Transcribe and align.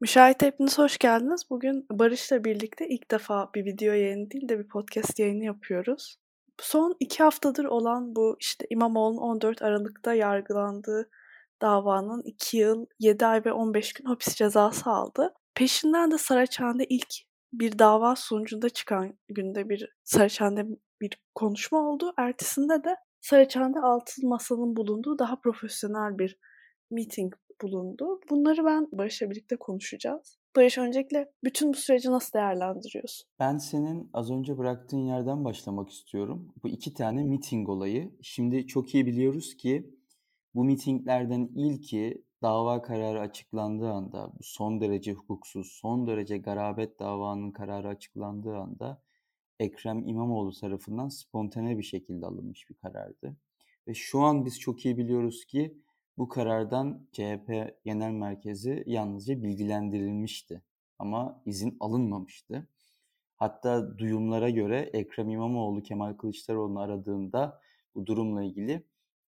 Müşahit 0.00 0.42
hepiniz 0.42 0.78
hoş 0.78 0.98
geldiniz. 0.98 1.42
Bugün 1.50 1.86
Barış'la 1.90 2.44
birlikte 2.44 2.88
ilk 2.88 3.10
defa 3.10 3.50
bir 3.54 3.64
video 3.64 3.92
yayını 3.92 4.30
değil 4.30 4.48
de 4.48 4.58
bir 4.58 4.68
podcast 4.68 5.18
yayını 5.18 5.44
yapıyoruz. 5.44 6.16
Son 6.60 6.96
iki 7.00 7.22
haftadır 7.22 7.64
olan 7.64 8.16
bu 8.16 8.36
işte 8.40 8.66
İmamoğlu'nun 8.70 9.20
14 9.20 9.62
Aralık'ta 9.62 10.14
yargılandığı 10.14 11.10
davanın 11.62 12.22
2 12.22 12.56
yıl, 12.56 12.86
7 12.98 13.26
ay 13.26 13.44
ve 13.44 13.52
15 13.52 13.92
gün 13.92 14.04
hapis 14.04 14.34
cezası 14.34 14.90
aldı. 14.90 15.34
Peşinden 15.54 16.10
de 16.10 16.18
Saraçhane'de 16.18 16.84
ilk 16.84 17.14
bir 17.52 17.78
dava 17.78 18.16
sonucunda 18.16 18.68
çıkan 18.68 19.18
günde 19.28 19.68
bir 19.68 19.96
Saraçhane'de 20.04 20.66
bir 21.00 21.22
konuşma 21.34 21.78
oldu. 21.78 22.12
Ertesinde 22.18 22.84
de 22.84 22.96
Saraçhane'de 23.20 23.80
altın 23.80 24.28
masanın 24.28 24.76
bulunduğu 24.76 25.18
daha 25.18 25.40
profesyonel 25.40 26.18
bir 26.18 26.38
meeting 26.90 27.34
bulundu. 27.62 28.20
Bunları 28.30 28.64
ben 28.64 28.88
Barış'la 28.92 29.30
birlikte 29.30 29.56
konuşacağız. 29.56 30.38
Barış 30.56 30.78
öncelikle 30.78 31.32
bütün 31.44 31.72
bu 31.72 31.76
süreci 31.76 32.10
nasıl 32.10 32.32
değerlendiriyorsun? 32.32 33.28
Ben 33.38 33.58
senin 33.58 34.10
az 34.12 34.30
önce 34.30 34.58
bıraktığın 34.58 35.06
yerden 35.06 35.44
başlamak 35.44 35.90
istiyorum. 35.90 36.54
Bu 36.62 36.68
iki 36.68 36.94
tane 36.94 37.24
meeting 37.24 37.68
olayı. 37.68 38.10
Şimdi 38.22 38.66
çok 38.66 38.94
iyi 38.94 39.06
biliyoruz 39.06 39.56
ki 39.56 39.90
bu 40.54 40.64
mitinglerden 40.64 41.50
ilki 41.54 42.24
dava 42.42 42.82
kararı 42.82 43.20
açıklandığı 43.20 43.90
anda, 43.90 44.32
bu 44.38 44.42
son 44.42 44.80
derece 44.80 45.12
hukuksuz, 45.12 45.66
son 45.66 46.06
derece 46.06 46.38
garabet 46.38 46.98
davanın 46.98 47.50
kararı 47.50 47.88
açıklandığı 47.88 48.56
anda 48.56 49.02
Ekrem 49.60 50.08
İmamoğlu 50.08 50.52
tarafından 50.52 51.08
spontane 51.08 51.78
bir 51.78 51.82
şekilde 51.82 52.26
alınmış 52.26 52.70
bir 52.70 52.74
karardı. 52.74 53.36
Ve 53.88 53.94
şu 53.94 54.20
an 54.20 54.44
biz 54.44 54.60
çok 54.60 54.84
iyi 54.84 54.96
biliyoruz 54.96 55.44
ki 55.44 55.78
bu 56.20 56.28
karardan 56.28 57.06
CHP 57.12 57.74
Genel 57.84 58.10
Merkezi 58.10 58.84
yalnızca 58.86 59.42
bilgilendirilmişti 59.42 60.62
ama 60.98 61.42
izin 61.46 61.76
alınmamıştı. 61.80 62.68
Hatta 63.36 63.98
duyumlara 63.98 64.50
göre 64.50 64.90
Ekrem 64.92 65.30
İmamoğlu 65.30 65.82
Kemal 65.82 66.14
Kılıçdaroğlu'nu 66.14 66.80
aradığında 66.80 67.60
bu 67.94 68.06
durumla 68.06 68.42
ilgili 68.42 68.86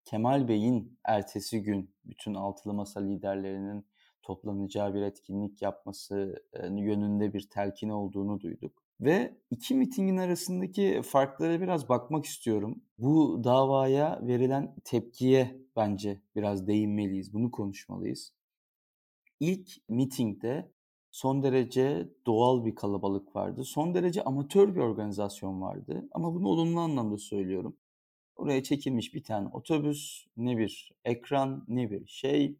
Kemal 0.05 0.47
Bey'in 0.47 0.99
ertesi 1.03 1.63
gün 1.63 1.95
bütün 2.05 2.33
altılı 2.33 2.73
masa 2.73 2.99
liderlerinin 2.99 3.85
toplanacağı 4.21 4.93
bir 4.93 5.01
etkinlik 5.01 5.61
yapması 5.61 6.43
yönünde 6.63 7.33
bir 7.33 7.49
telkin 7.49 7.89
olduğunu 7.89 8.41
duyduk. 8.41 8.88
Ve 9.01 9.37
iki 9.51 9.75
mitingin 9.75 10.17
arasındaki 10.17 11.01
farklara 11.05 11.61
biraz 11.61 11.89
bakmak 11.89 12.25
istiyorum. 12.25 12.83
Bu 12.97 13.41
davaya 13.43 14.19
verilen 14.27 14.75
tepkiye 14.83 15.61
bence 15.75 16.21
biraz 16.35 16.67
değinmeliyiz, 16.67 17.33
bunu 17.33 17.51
konuşmalıyız. 17.51 18.33
İlk 19.39 19.69
mitingde 19.89 20.71
son 21.11 21.43
derece 21.43 22.09
doğal 22.27 22.65
bir 22.65 22.75
kalabalık 22.75 23.35
vardı. 23.35 23.63
Son 23.63 23.93
derece 23.93 24.23
amatör 24.23 24.75
bir 24.75 24.79
organizasyon 24.79 25.61
vardı. 25.61 26.09
Ama 26.11 26.33
bunu 26.33 26.47
olumlu 26.47 26.79
anlamda 26.79 27.17
söylüyorum. 27.17 27.77
Oraya 28.35 28.63
çekilmiş 28.63 29.13
bir 29.13 29.23
tane 29.23 29.47
otobüs, 29.47 30.25
ne 30.37 30.57
bir 30.57 30.91
ekran, 31.05 31.65
ne 31.67 31.91
bir 31.91 32.07
şey. 32.07 32.57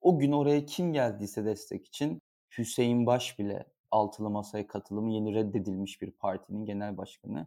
O 0.00 0.18
gün 0.18 0.32
oraya 0.32 0.66
kim 0.66 0.92
geldiyse 0.92 1.44
destek 1.44 1.86
için 1.86 2.22
Hüseyin 2.58 3.06
Baş 3.06 3.38
bile 3.38 3.66
altılı 3.90 4.30
masaya 4.30 4.66
katılımı 4.66 5.12
yeni 5.12 5.34
reddedilmiş 5.34 6.02
bir 6.02 6.10
partinin 6.10 6.64
genel 6.64 6.96
başkanı 6.96 7.46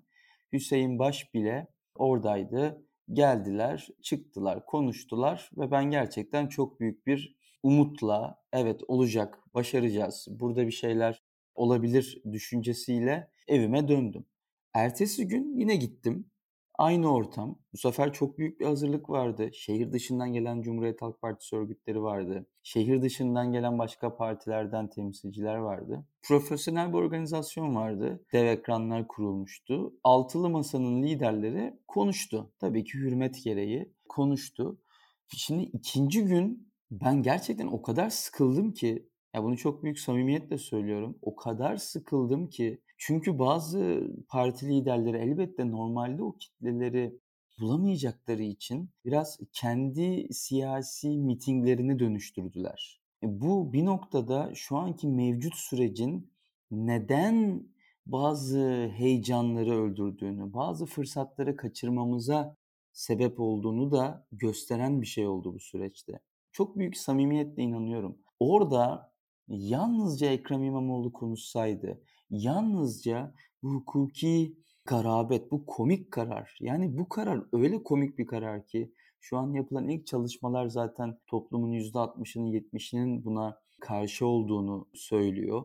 Hüseyin 0.53 0.99
Baş 0.99 1.33
bile 1.33 1.67
oradaydı. 1.95 2.85
Geldiler, 3.13 3.87
çıktılar, 4.01 4.65
konuştular 4.65 5.49
ve 5.57 5.71
ben 5.71 5.91
gerçekten 5.91 6.47
çok 6.47 6.79
büyük 6.79 7.07
bir 7.07 7.35
umutla 7.63 8.43
evet 8.53 8.81
olacak, 8.87 9.39
başaracağız, 9.53 10.27
burada 10.29 10.67
bir 10.67 10.71
şeyler 10.71 11.23
olabilir 11.55 12.21
düşüncesiyle 12.31 13.31
evime 13.47 13.87
döndüm. 13.87 14.25
Ertesi 14.73 15.27
gün 15.27 15.59
yine 15.59 15.75
gittim. 15.75 16.31
Aynı 16.77 17.13
ortam. 17.13 17.59
Bu 17.73 17.77
sefer 17.77 18.13
çok 18.13 18.37
büyük 18.37 18.59
bir 18.59 18.65
hazırlık 18.65 19.09
vardı. 19.09 19.49
Şehir 19.53 19.91
dışından 19.91 20.33
gelen 20.33 20.61
Cumhuriyet 20.61 21.01
Halk 21.01 21.21
Partisi 21.21 21.55
örgütleri 21.55 22.01
vardı. 22.01 22.45
Şehir 22.63 23.01
dışından 23.01 23.51
gelen 23.51 23.79
başka 23.79 24.15
partilerden 24.15 24.89
temsilciler 24.89 25.55
vardı. 25.55 26.05
Profesyonel 26.21 26.89
bir 26.89 26.97
organizasyon 26.97 27.75
vardı. 27.75 28.25
Dev 28.33 28.45
ekranlar 28.45 29.07
kurulmuştu. 29.07 29.93
Altılı 30.03 30.49
Masa'nın 30.49 31.03
liderleri 31.03 31.79
konuştu. 31.87 32.53
Tabii 32.59 32.83
ki 32.83 32.93
hürmet 32.93 33.43
gereği 33.43 33.93
konuştu. 34.09 34.79
Şimdi 35.27 35.63
ikinci 35.63 36.23
gün 36.23 36.73
ben 36.91 37.21
gerçekten 37.21 37.67
o 37.67 37.81
kadar 37.81 38.09
sıkıldım 38.09 38.73
ki 38.73 39.09
ya 39.35 39.43
bunu 39.43 39.57
çok 39.57 39.83
büyük 39.83 39.99
samimiyetle 39.99 40.57
söylüyorum. 40.57 41.17
O 41.21 41.35
kadar 41.35 41.77
sıkıldım 41.77 42.49
ki 42.49 42.81
çünkü 42.97 43.39
bazı 43.39 44.07
parti 44.29 44.69
liderleri 44.69 45.17
elbette 45.17 45.71
normalde 45.71 46.23
o 46.23 46.37
kitleleri 46.37 47.19
bulamayacakları 47.59 48.43
için 48.43 48.89
biraz 49.05 49.39
kendi 49.53 50.33
siyasi 50.33 51.09
mitinglerini 51.09 51.99
dönüştürdüler. 51.99 53.01
E 53.23 53.41
bu 53.41 53.73
bir 53.73 53.85
noktada 53.85 54.51
şu 54.55 54.77
anki 54.77 55.07
mevcut 55.07 55.55
sürecin 55.55 56.31
neden 56.71 57.67
bazı 58.05 58.91
heyecanları 58.95 59.71
öldürdüğünü, 59.71 60.53
bazı 60.53 60.85
fırsatları 60.85 61.55
kaçırmamıza 61.55 62.57
sebep 62.93 63.39
olduğunu 63.39 63.91
da 63.91 64.27
gösteren 64.31 65.01
bir 65.01 65.07
şey 65.07 65.27
oldu 65.27 65.53
bu 65.53 65.59
süreçte. 65.59 66.19
Çok 66.51 66.77
büyük 66.77 66.97
samimiyetle 66.97 67.63
inanıyorum. 67.63 68.17
Orada 68.39 69.13
yalnızca 69.47 70.27
Ekrem 70.27 70.63
İmamoğlu 70.63 71.13
konuşsaydı, 71.13 72.01
yalnızca 72.33 73.35
bu 73.63 73.73
hukuki 73.73 74.57
garabet, 74.85 75.51
bu 75.51 75.65
komik 75.65 76.11
karar. 76.11 76.57
Yani 76.59 76.97
bu 76.97 77.09
karar 77.09 77.43
öyle 77.53 77.83
komik 77.83 78.17
bir 78.17 78.27
karar 78.27 78.65
ki 78.65 78.93
şu 79.19 79.37
an 79.37 79.53
yapılan 79.53 79.89
ilk 79.89 80.07
çalışmalar 80.07 80.67
zaten 80.67 81.19
toplumun 81.27 81.71
%60'ının 81.71 82.51
70'inin 82.51 83.25
buna 83.25 83.61
karşı 83.81 84.27
olduğunu 84.27 84.87
söylüyor. 84.93 85.63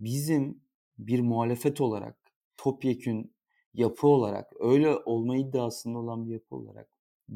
Bizim 0.00 0.62
bir 0.98 1.20
muhalefet 1.20 1.80
olarak, 1.80 2.18
topyekün 2.56 3.34
yapı 3.74 4.06
olarak, 4.06 4.52
öyle 4.60 4.96
olma 4.96 5.36
iddiasında 5.36 5.98
olan 5.98 6.26
bir 6.26 6.32
yapı 6.32 6.56
olarak 6.56 6.88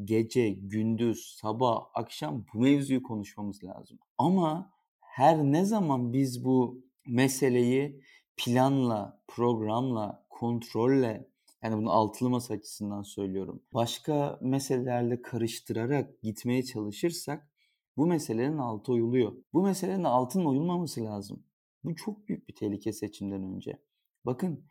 gece, 0.03 0.49
gündüz, 0.49 1.35
sabah, 1.41 1.85
akşam 1.93 2.45
bu 2.53 2.59
mevzuyu 2.59 3.03
konuşmamız 3.03 3.63
lazım. 3.63 3.99
Ama 4.17 4.73
her 4.99 5.37
ne 5.43 5.65
zaman 5.65 6.13
biz 6.13 6.45
bu 6.45 6.83
meseleyi 7.07 8.01
planla, 8.45 9.21
programla, 9.27 10.25
kontrolle 10.29 11.29
yani 11.63 11.77
bunu 11.77 11.91
altılı 11.91 12.29
masa 12.29 12.53
açısından 12.53 13.03
söylüyorum. 13.03 13.63
Başka 13.73 14.39
meselelerle 14.41 15.21
karıştırarak 15.21 16.21
gitmeye 16.21 16.63
çalışırsak 16.63 17.49
bu 17.97 18.07
meselenin 18.07 18.57
altı 18.57 18.93
oyuluyor. 18.93 19.33
Bu 19.53 19.63
meselenin 19.63 20.03
altın 20.03 20.45
oyulmaması 20.45 21.05
lazım. 21.05 21.43
Bu 21.83 21.95
çok 21.95 22.27
büyük 22.27 22.49
bir 22.49 22.55
tehlike 22.55 22.93
seçimden 22.93 23.43
önce. 23.43 23.79
Bakın 24.25 24.63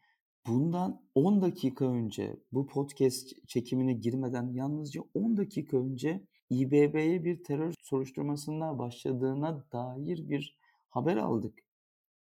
bundan 0.47 1.03
10 1.15 1.43
dakika 1.43 1.85
önce 1.85 2.37
bu 2.53 2.67
podcast 2.67 3.49
çekimine 3.49 3.93
girmeden 3.93 4.53
yalnızca 4.53 5.03
10 5.15 5.37
dakika 5.37 5.77
önce 5.77 6.27
İBB'ye 6.51 7.25
bir 7.25 7.45
terör 7.45 7.75
soruşturmasında 7.83 8.79
başladığına 8.79 9.65
dair 9.73 10.29
bir 10.29 10.59
haber 10.89 11.17
aldık. 11.17 11.59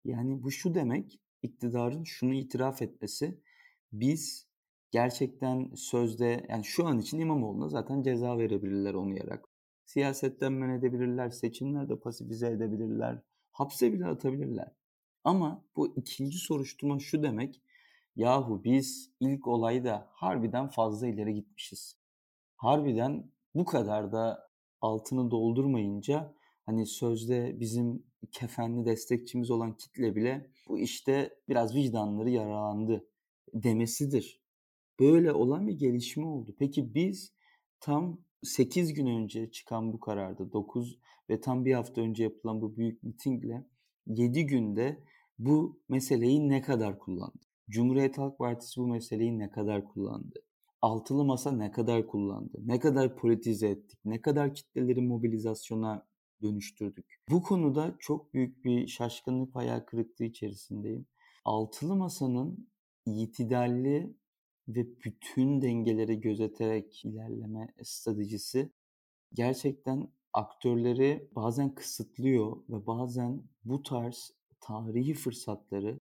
Yani 0.06 0.44
bu 0.44 0.52
şu 0.52 0.76
demek, 0.76 1.20
iktidarın 1.44 2.04
şunu 2.04 2.34
itiraf 2.34 2.82
etmesi, 2.82 3.42
biz 3.92 4.48
gerçekten 4.92 5.72
sözde, 5.76 6.46
yani 6.50 6.64
şu 6.64 6.88
an 6.88 7.00
için 7.00 7.20
İmamoğlu'na 7.20 7.70
zaten 7.70 8.04
ceza 8.04 8.38
verebilirler 8.38 8.94
onayarak. 8.94 9.46
Siyasetten 9.86 10.54
men 10.54 10.70
edebilirler, 10.70 11.30
seçimlerde 11.30 12.00
pasifize 12.00 12.48
edebilirler, 12.48 13.22
hapse 13.52 13.94
bile 13.94 14.06
atabilirler. 14.06 14.72
Ama 15.24 15.66
bu 15.76 15.96
ikinci 15.96 16.38
soruşturma 16.38 17.00
şu 17.00 17.24
demek, 17.24 17.62
yahu 18.16 18.64
biz 18.64 19.12
ilk 19.20 19.48
olayda 19.48 20.10
harbiden 20.12 20.68
fazla 20.68 21.08
ileri 21.08 21.34
gitmişiz. 21.34 21.98
Harbiden 22.56 23.32
bu 23.56 23.66
kadar 23.66 24.12
da 24.12 24.50
altını 24.82 25.32
doldurmayınca 25.32 26.34
hani 26.66 26.86
sözde 26.86 27.60
bizim 27.60 28.04
kefenli 28.32 28.86
destekçimiz 28.86 29.52
olan 29.52 29.78
kitle 29.78 30.16
bile 30.16 30.52
bu 30.68 30.80
işte 30.80 31.36
biraz 31.50 31.76
vicdanları 31.76 32.30
yaralandı 32.30 33.08
demesidir. 33.54 34.42
Böyle 35.00 35.32
olan 35.32 35.68
bir 35.68 35.74
gelişme 35.74 36.26
oldu. 36.26 36.56
Peki 36.60 36.96
biz 36.96 37.34
tam 37.80 38.22
8 38.44 38.94
gün 38.94 39.06
önce 39.06 39.52
çıkan 39.52 39.94
bu 39.94 40.00
kararda 40.00 40.52
9 40.52 41.00
ve 41.30 41.42
tam 41.42 41.66
bir 41.66 41.74
hafta 41.74 42.02
önce 42.02 42.24
yapılan 42.24 42.62
bu 42.62 42.78
büyük 42.78 43.04
mitingle 43.04 43.68
7 44.08 44.46
günde 44.46 45.04
bu 45.40 45.80
meseleyi 45.90 46.50
ne 46.50 46.62
kadar 46.62 47.00
kullandı? 47.00 47.40
Cumhuriyet 47.70 48.18
Halk 48.18 48.38
Partisi 48.38 48.82
bu 48.82 48.88
meseleyi 48.88 49.40
ne 49.40 49.50
kadar 49.50 49.86
kullandı? 49.86 50.44
Altılı 50.82 51.26
masa 51.26 51.52
ne 51.52 51.72
kadar 51.72 52.08
kullandı? 52.08 52.58
Ne 52.66 52.80
kadar 52.80 53.16
politize 53.16 53.70
ettik? 53.70 54.00
Ne 54.06 54.22
kadar 54.22 54.56
kitleleri 54.56 55.02
mobilizasyona 55.02 56.08
dönüştürdük. 56.44 57.06
Bu 57.30 57.44
konuda 57.44 57.96
çok 58.00 58.34
büyük 58.34 58.66
bir 58.66 58.88
şaşkınlık, 58.88 59.56
hayal 59.56 59.80
kırıklığı 59.80 60.26
içerisindeyim. 60.26 61.06
Altılı 61.46 61.96
Masa'nın 61.96 62.70
itidalli 63.06 64.16
ve 64.68 65.00
bütün 65.06 65.62
dengeleri 65.62 66.22
gözeterek 66.22 67.06
ilerleme 67.06 67.74
stratejisi 67.84 68.70
gerçekten 69.34 70.08
aktörleri 70.34 71.30
bazen 71.36 71.76
kısıtlıyor 71.76 72.58
ve 72.70 72.88
bazen 72.88 73.44
bu 73.64 73.84
tarz 73.84 74.32
tarihi 74.60 75.14
fırsatları 75.14 76.00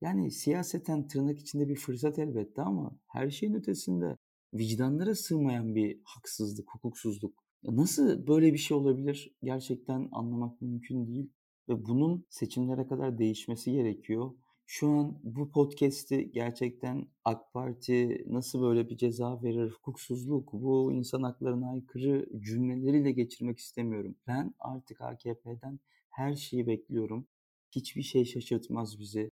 yani 0.00 0.30
siyaseten 0.30 1.06
tırnak 1.08 1.38
içinde 1.38 1.68
bir 1.68 1.76
fırsat 1.76 2.18
elbette 2.18 2.62
ama 2.62 2.98
her 3.06 3.30
şeyin 3.30 3.54
ötesinde 3.54 4.16
vicdanlara 4.54 5.14
sığmayan 5.14 5.74
bir 5.74 6.00
haksızlık, 6.04 6.74
hukuksuzluk. 6.74 7.44
Nasıl 7.64 8.26
böyle 8.26 8.52
bir 8.52 8.58
şey 8.58 8.76
olabilir? 8.76 9.34
Gerçekten 9.42 10.08
anlamak 10.12 10.62
mümkün 10.62 11.06
değil 11.06 11.30
ve 11.68 11.86
bunun 11.86 12.26
seçimlere 12.28 12.86
kadar 12.86 13.18
değişmesi 13.18 13.72
gerekiyor. 13.72 14.30
Şu 14.66 14.88
an 14.88 15.20
bu 15.22 15.50
podcast'i 15.50 16.30
gerçekten 16.32 17.06
AK 17.24 17.52
Parti 17.52 18.24
nasıl 18.26 18.62
böyle 18.62 18.88
bir 18.88 18.96
ceza 18.96 19.42
verir, 19.42 19.70
hukuksuzluk, 19.70 20.52
bu 20.52 20.92
insan 20.92 21.22
haklarına 21.22 21.70
aykırı 21.70 22.26
cümleleriyle 22.40 23.12
geçirmek 23.12 23.58
istemiyorum. 23.58 24.16
Ben 24.26 24.54
artık 24.58 25.00
AKP'den 25.00 25.80
her 26.10 26.34
şeyi 26.34 26.66
bekliyorum. 26.66 27.26
Hiçbir 27.70 28.02
şey 28.02 28.24
şaşırtmaz 28.24 28.98
bizi. 29.00 29.30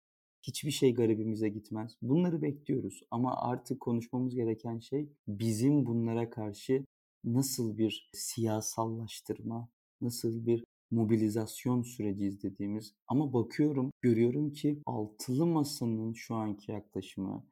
Hiçbir 0.41 0.71
şey 0.71 0.93
garibimize 0.93 1.49
gitmez. 1.49 1.97
Bunları 2.01 2.41
bekliyoruz 2.41 3.01
ama 3.11 3.37
artık 3.37 3.79
konuşmamız 3.79 4.35
gereken 4.35 4.79
şey 4.79 5.09
bizim 5.27 5.85
bunlara 5.85 6.29
karşı 6.29 6.85
nasıl 7.23 7.77
bir 7.77 8.09
siyasallaştırma, 8.13 9.69
nasıl 10.01 10.45
bir 10.45 10.63
mobilizasyon 10.91 11.81
süreci 11.81 12.25
izlediğimiz 12.25 12.93
ama 13.07 13.33
bakıyorum, 13.33 13.91
görüyorum 14.01 14.53
ki 14.53 14.81
altılı 14.85 15.45
masanın 15.45 16.13
şu 16.13 16.35
anki 16.35 16.71
yaklaşımı 16.71 17.45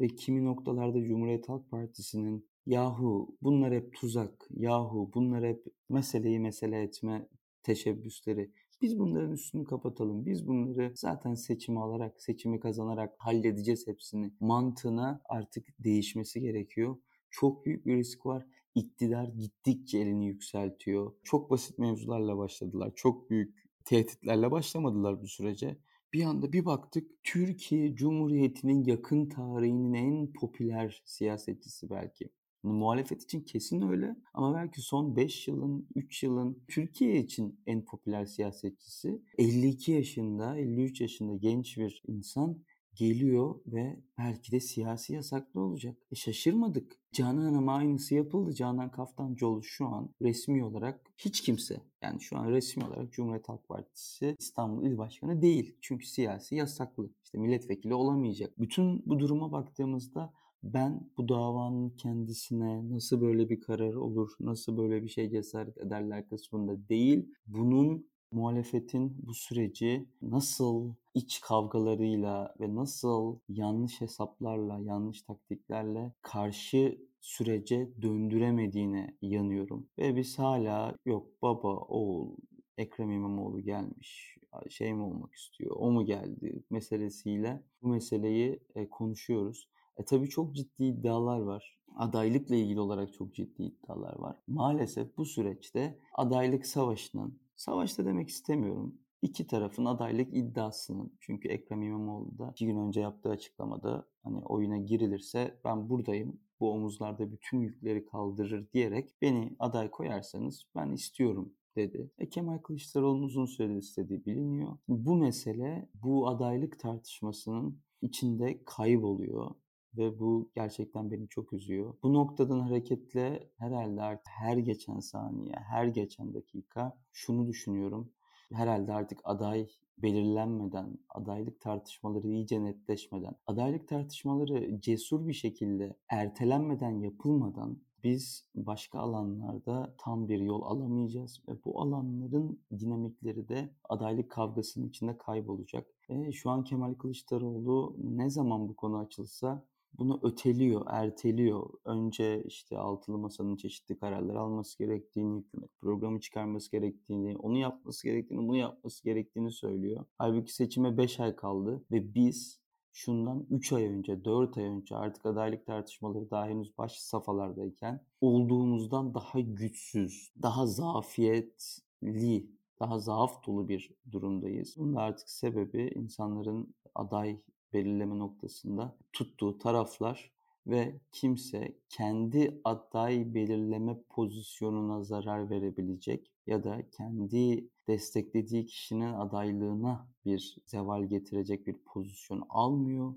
ve 0.00 0.06
kimi 0.08 0.44
noktalarda 0.44 1.02
Cumhuriyet 1.04 1.48
Halk 1.48 1.70
Partisi'nin 1.70 2.48
yahu 2.66 3.36
bunlar 3.42 3.74
hep 3.74 3.94
tuzak, 3.94 4.48
yahu 4.50 5.10
bunlar 5.14 5.44
hep 5.44 5.64
meseleyi 5.88 6.40
mesele 6.40 6.82
etme 6.82 7.28
teşebbüsleri. 7.62 8.50
Biz 8.82 8.98
bunların 8.98 9.32
üstünü 9.32 9.64
kapatalım. 9.64 10.26
Biz 10.26 10.46
bunları 10.46 10.92
zaten 10.96 11.34
seçimi 11.34 11.80
alarak, 11.80 12.22
seçimi 12.22 12.60
kazanarak 12.60 13.14
halledeceğiz 13.18 13.86
hepsini. 13.86 14.32
Mantığına 14.40 15.20
artık 15.24 15.66
değişmesi 15.78 16.40
gerekiyor. 16.40 16.96
Çok 17.30 17.66
büyük 17.66 17.86
bir 17.86 17.96
risk 17.96 18.26
var 18.26 18.46
iktidar 18.78 19.28
gittikçe 19.28 19.98
elini 19.98 20.26
yükseltiyor. 20.26 21.12
Çok 21.24 21.50
basit 21.50 21.78
mevzularla 21.78 22.38
başladılar. 22.38 22.92
Çok 22.96 23.30
büyük 23.30 23.68
tehditlerle 23.84 24.50
başlamadılar 24.50 25.22
bu 25.22 25.28
sürece. 25.28 25.78
Bir 26.12 26.24
anda 26.24 26.52
bir 26.52 26.64
baktık 26.64 27.10
Türkiye 27.24 27.94
Cumhuriyeti'nin 27.94 28.84
yakın 28.84 29.28
tarihinin 29.28 29.92
en 29.92 30.32
popüler 30.32 31.02
siyasetçisi 31.04 31.90
belki. 31.90 32.30
Muhalefet 32.62 33.22
için 33.22 33.40
kesin 33.40 33.88
öyle 33.88 34.16
ama 34.34 34.54
belki 34.54 34.80
son 34.80 35.16
5 35.16 35.48
yılın, 35.48 35.88
3 35.94 36.22
yılın 36.22 36.62
Türkiye 36.68 37.20
için 37.20 37.60
en 37.66 37.84
popüler 37.84 38.26
siyasetçisi 38.26 39.22
52 39.38 39.92
yaşında, 39.92 40.58
53 40.58 41.00
yaşında 41.00 41.36
genç 41.36 41.78
bir 41.78 42.02
insan 42.06 42.64
geliyor 42.98 43.54
ve 43.66 43.96
belki 44.18 44.52
de 44.52 44.60
siyasi 44.60 45.12
yasaklı 45.12 45.60
olacak. 45.60 45.96
E 46.12 46.14
şaşırmadık. 46.14 46.98
Canan 47.12 47.44
Hanım'a 47.44 47.74
aynısı 47.74 48.14
yapıldı. 48.14 48.54
Canan 48.54 48.90
Kaftancıoğlu 48.90 49.62
şu 49.62 49.86
an 49.86 50.10
resmi 50.22 50.64
olarak 50.64 51.00
hiç 51.16 51.40
kimse 51.40 51.82
yani 52.02 52.20
şu 52.20 52.38
an 52.38 52.48
resmi 52.48 52.84
olarak 52.84 53.12
Cumhuriyet 53.12 53.48
Halk 53.48 53.68
Partisi 53.68 54.36
İstanbul 54.38 54.86
İl 54.86 54.98
Başkanı 54.98 55.42
değil. 55.42 55.76
Çünkü 55.80 56.06
siyasi 56.06 56.54
yasaklı. 56.54 57.10
İşte 57.24 57.38
milletvekili 57.38 57.94
olamayacak. 57.94 58.58
Bütün 58.58 59.02
bu 59.06 59.18
duruma 59.18 59.52
baktığımızda 59.52 60.32
ben 60.62 61.10
bu 61.18 61.28
davanın 61.28 61.90
kendisine 61.90 62.90
nasıl 62.90 63.20
böyle 63.20 63.48
bir 63.48 63.60
karar 63.60 63.94
olur, 63.94 64.30
nasıl 64.40 64.76
böyle 64.76 65.02
bir 65.02 65.08
şey 65.08 65.30
cesaret 65.30 65.78
ederler 65.78 66.28
kısmında 66.28 66.88
değil, 66.88 67.34
bunun 67.46 68.08
muhalefetin 68.30 69.16
bu 69.26 69.34
süreci 69.34 70.06
nasıl 70.22 70.94
iç 71.14 71.40
kavgalarıyla 71.40 72.54
ve 72.60 72.74
nasıl 72.74 73.38
yanlış 73.48 74.00
hesaplarla, 74.00 74.78
yanlış 74.80 75.22
taktiklerle 75.22 76.12
karşı 76.22 76.98
sürece 77.20 77.88
döndüremediğine 78.02 79.16
yanıyorum. 79.22 79.86
Ve 79.98 80.16
biz 80.16 80.38
hala 80.38 80.94
yok 81.06 81.42
baba, 81.42 81.76
oğul, 81.76 82.36
Ekrem 82.78 83.10
İmamoğlu 83.10 83.60
gelmiş, 83.60 84.36
şey 84.68 84.94
mi 84.94 85.02
olmak 85.02 85.34
istiyor, 85.34 85.76
o 85.78 85.90
mu 85.90 86.06
geldi 86.06 86.62
meselesiyle 86.70 87.62
bu 87.82 87.88
meseleyi 87.88 88.60
e, 88.74 88.90
konuşuyoruz. 88.90 89.68
E 89.96 90.04
tabii 90.04 90.28
çok 90.28 90.54
ciddi 90.54 90.84
iddialar 90.84 91.40
var. 91.40 91.78
Adaylıkla 91.96 92.54
ilgili 92.54 92.80
olarak 92.80 93.12
çok 93.12 93.34
ciddi 93.34 93.62
iddialar 93.62 94.18
var. 94.18 94.36
Maalesef 94.46 95.16
bu 95.16 95.24
süreçte 95.24 95.98
adaylık 96.14 96.66
savaşının 96.66 97.38
Savaşta 97.58 98.04
demek 98.04 98.28
istemiyorum. 98.28 98.94
İki 99.22 99.46
tarafın 99.46 99.84
adaylık 99.84 100.36
iddiasının 100.36 101.12
çünkü 101.20 101.48
Ekrem 101.48 101.82
İmamoğlu 101.82 102.38
da 102.38 102.50
iki 102.50 102.66
gün 102.66 102.76
önce 102.76 103.00
yaptığı 103.00 103.28
açıklamada 103.28 104.08
hani 104.22 104.44
oyuna 104.44 104.76
girilirse 104.76 105.60
ben 105.64 105.88
buradayım 105.88 106.40
bu 106.60 106.72
omuzlarda 106.72 107.32
bütün 107.32 107.58
yükleri 107.58 108.06
kaldırır 108.06 108.72
diyerek 108.72 109.14
beni 109.22 109.56
aday 109.58 109.90
koyarsanız 109.90 110.64
ben 110.76 110.90
istiyorum 110.90 111.52
dedi. 111.76 112.10
E, 112.18 112.28
Kemal 112.28 112.58
Kılıçdaroğlu'nun 112.58 113.22
uzun 113.22 113.46
süredir 113.46 113.76
istediği 113.76 114.24
biliniyor. 114.26 114.78
Bu 114.88 115.16
mesele 115.16 115.88
bu 115.94 116.28
adaylık 116.28 116.78
tartışmasının 116.78 117.80
içinde 118.02 118.64
kayboluyor 118.64 119.50
ve 119.96 120.18
bu 120.18 120.50
gerçekten 120.54 121.10
beni 121.10 121.28
çok 121.28 121.52
üzüyor. 121.52 121.94
Bu 122.02 122.14
noktadan 122.14 122.60
hareketle 122.60 123.50
herhalde 123.58 124.02
artık 124.02 124.32
her 124.38 124.56
geçen 124.56 125.00
saniye, 125.00 125.54
her 125.54 125.86
geçen 125.86 126.34
dakika 126.34 126.98
şunu 127.12 127.46
düşünüyorum. 127.48 128.12
Herhalde 128.52 128.92
artık 128.92 129.20
aday 129.24 129.68
belirlenmeden, 130.02 130.98
adaylık 131.08 131.60
tartışmaları 131.60 132.28
iyice 132.28 132.64
netleşmeden, 132.64 133.34
adaylık 133.46 133.88
tartışmaları 133.88 134.80
cesur 134.80 135.26
bir 135.26 135.32
şekilde 135.32 135.96
ertelenmeden 136.08 137.00
yapılmadan 137.00 137.78
biz 138.04 138.46
başka 138.54 138.98
alanlarda 138.98 139.94
tam 139.98 140.28
bir 140.28 140.38
yol 140.38 140.62
alamayacağız 140.62 141.42
ve 141.48 141.64
bu 141.64 141.80
alanların 141.80 142.60
dinamikleri 142.78 143.48
de 143.48 143.74
adaylık 143.88 144.30
kavgasının 144.30 144.88
içinde 144.88 145.18
kaybolacak. 145.18 145.86
E, 146.08 146.32
şu 146.32 146.50
an 146.50 146.64
Kemal 146.64 146.94
Kılıçdaroğlu 146.94 147.96
ne 147.98 148.30
zaman 148.30 148.68
bu 148.68 148.76
konu 148.76 148.98
açılsa 148.98 149.64
bunu 149.94 150.20
öteliyor, 150.22 150.86
erteliyor. 150.86 151.70
Önce 151.84 152.42
işte 152.46 152.78
altılı 152.78 153.18
masanın 153.18 153.56
çeşitli 153.56 153.98
kararlar 153.98 154.34
alması 154.34 154.78
gerektiğini, 154.78 155.38
hükümet 155.38 155.70
programı 155.80 156.20
çıkarması 156.20 156.70
gerektiğini, 156.70 157.36
onu 157.36 157.58
yapması 157.58 158.08
gerektiğini, 158.08 158.48
bunu 158.48 158.56
yapması 158.56 159.04
gerektiğini 159.04 159.52
söylüyor. 159.52 160.04
Halbuki 160.18 160.54
seçime 160.54 160.96
5 160.96 161.20
ay 161.20 161.36
kaldı 161.36 161.84
ve 161.90 162.14
biz 162.14 162.60
şundan 162.92 163.46
3 163.50 163.72
ay 163.72 163.84
önce, 163.84 164.24
4 164.24 164.58
ay 164.58 164.64
önce 164.64 164.96
artık 164.96 165.26
adaylık 165.26 165.66
tartışmaları 165.66 166.30
daha 166.30 166.46
henüz 166.46 166.78
baş 166.78 166.98
safhalardayken 166.98 168.04
olduğumuzdan 168.20 169.14
daha 169.14 169.40
güçsüz, 169.40 170.32
daha 170.42 170.66
zafiyetli, 170.66 172.50
daha 172.80 172.98
zaaf 172.98 173.46
dolu 173.46 173.68
bir 173.68 173.90
durumdayız. 174.10 174.74
Bunun 174.78 174.96
da 174.96 175.00
artık 175.00 175.30
sebebi 175.30 175.92
insanların 175.94 176.74
aday 176.94 177.40
belirleme 177.72 178.18
noktasında 178.18 178.96
tuttuğu 179.12 179.58
taraflar 179.58 180.30
ve 180.66 181.00
kimse 181.12 181.78
kendi 181.88 182.60
aday 182.64 183.34
belirleme 183.34 183.96
pozisyonuna 184.08 185.02
zarar 185.04 185.50
verebilecek 185.50 186.32
ya 186.46 186.64
da 186.64 186.90
kendi 186.90 187.68
desteklediği 187.88 188.66
kişinin 188.66 189.12
adaylığına 189.12 190.08
bir 190.24 190.56
zeval 190.66 191.04
getirecek 191.04 191.66
bir 191.66 191.76
pozisyon 191.78 192.42
almıyor. 192.48 193.14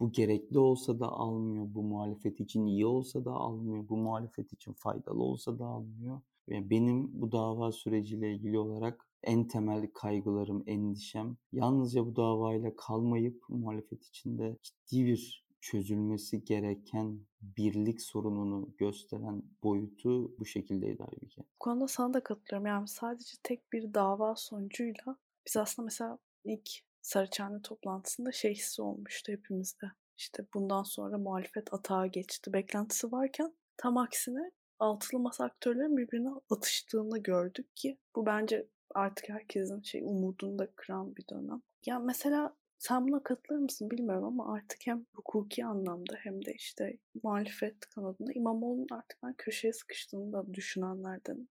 Bu 0.00 0.12
gerekli 0.12 0.58
olsa 0.58 1.00
da 1.00 1.08
almıyor, 1.08 1.66
bu 1.68 1.82
muhalefet 1.82 2.40
için 2.40 2.66
iyi 2.66 2.86
olsa 2.86 3.24
da 3.24 3.32
almıyor, 3.32 3.88
bu 3.88 3.96
muhalefet 3.96 4.52
için 4.52 4.72
faydalı 4.72 5.22
olsa 5.22 5.58
da 5.58 5.66
almıyor. 5.66 6.20
Benim 6.48 7.20
bu 7.20 7.32
dava 7.32 7.72
süreciyle 7.72 8.34
ilgili 8.34 8.58
olarak 8.58 9.06
en 9.22 9.48
temel 9.48 9.86
kaygılarım, 9.94 10.64
endişem 10.66 11.36
yalnızca 11.52 12.06
bu 12.06 12.16
davayla 12.16 12.76
kalmayıp 12.76 13.42
muhalefet 13.48 14.04
içinde 14.04 14.56
ciddi 14.62 15.06
bir 15.06 15.46
çözülmesi 15.60 16.44
gereken 16.44 17.20
birlik 17.42 18.02
sorununu 18.02 18.74
gösteren 18.78 19.42
boyutu 19.62 20.38
bu 20.38 20.44
şekildeydi 20.44 21.02
halbuki. 21.02 21.40
Bu 21.40 21.58
konuda 21.58 21.88
sana 21.88 22.14
da 22.14 22.22
katılıyorum. 22.22 22.66
Yani 22.66 22.88
sadece 22.88 23.36
tek 23.42 23.72
bir 23.72 23.94
dava 23.94 24.36
sonucuyla 24.36 25.16
biz 25.46 25.56
aslında 25.56 25.84
mesela 25.84 26.18
ilk 26.44 26.70
Sarıçhane 27.02 27.62
toplantısında 27.62 28.32
şey 28.32 28.54
hissi 28.54 28.82
olmuştu 28.82 29.32
hepimizde. 29.32 29.86
İşte 30.16 30.46
bundan 30.54 30.82
sonra 30.82 31.18
muhalefet 31.18 31.74
atağa 31.74 32.06
geçti 32.06 32.52
beklentisi 32.52 33.12
varken 33.12 33.54
tam 33.76 33.96
aksine 33.96 34.50
altılı 34.78 35.20
masa 35.20 35.44
aktörlerin 35.44 35.96
birbirine 35.96 36.30
atıştığını 36.50 37.18
gördük 37.18 37.76
ki 37.76 37.98
bu 38.16 38.26
bence 38.26 38.66
artık 38.94 39.28
herkesin 39.28 39.82
şey 39.82 40.02
umudunu 40.02 40.58
da 40.58 40.66
kıran 40.76 41.16
bir 41.16 41.24
dönem. 41.28 41.62
Ya 41.86 41.98
mesela 41.98 42.56
sen 42.78 43.08
buna 43.08 43.22
katılır 43.22 43.58
mısın 43.58 43.90
bilmiyorum 43.90 44.24
ama 44.24 44.54
artık 44.54 44.78
hem 44.84 45.06
hukuki 45.14 45.64
anlamda 45.64 46.14
hem 46.18 46.44
de 46.44 46.54
işte 46.54 46.98
muhalefet 47.22 47.80
kanadında 47.80 48.32
İmamoğlu'nun 48.32 48.86
artık 48.90 49.18
ben 49.22 49.34
köşeye 49.38 49.72
sıkıştığını 49.72 50.32
da 50.32 50.54
düşünenlerden 50.54 51.48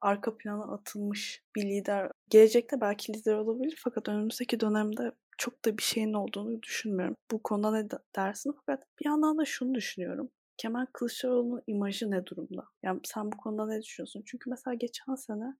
arka 0.00 0.36
plana 0.36 0.72
atılmış 0.74 1.42
bir 1.56 1.62
lider. 1.62 2.10
Gelecekte 2.30 2.80
belki 2.80 3.12
lider 3.12 3.34
olabilir 3.34 3.80
fakat 3.84 4.08
önümüzdeki 4.08 4.60
dönemde 4.60 5.12
çok 5.38 5.64
da 5.64 5.78
bir 5.78 5.82
şeyin 5.82 6.12
olduğunu 6.12 6.62
düşünmüyorum. 6.62 7.16
Bu 7.30 7.42
konuda 7.42 7.70
ne 7.70 7.88
dersin? 8.16 8.54
Fakat 8.56 8.86
bir 9.00 9.06
yandan 9.06 9.38
da 9.38 9.44
şunu 9.44 9.74
düşünüyorum. 9.74 10.30
Kemal 10.56 10.86
Kılıçdaroğlu'nun 10.92 11.62
imajı 11.66 12.10
ne 12.10 12.26
durumda? 12.26 12.64
Yani 12.82 13.00
sen 13.04 13.32
bu 13.32 13.36
konuda 13.36 13.66
ne 13.66 13.82
düşünüyorsun? 13.82 14.22
Çünkü 14.26 14.50
mesela 14.50 14.74
geçen 14.74 15.14
sene 15.14 15.56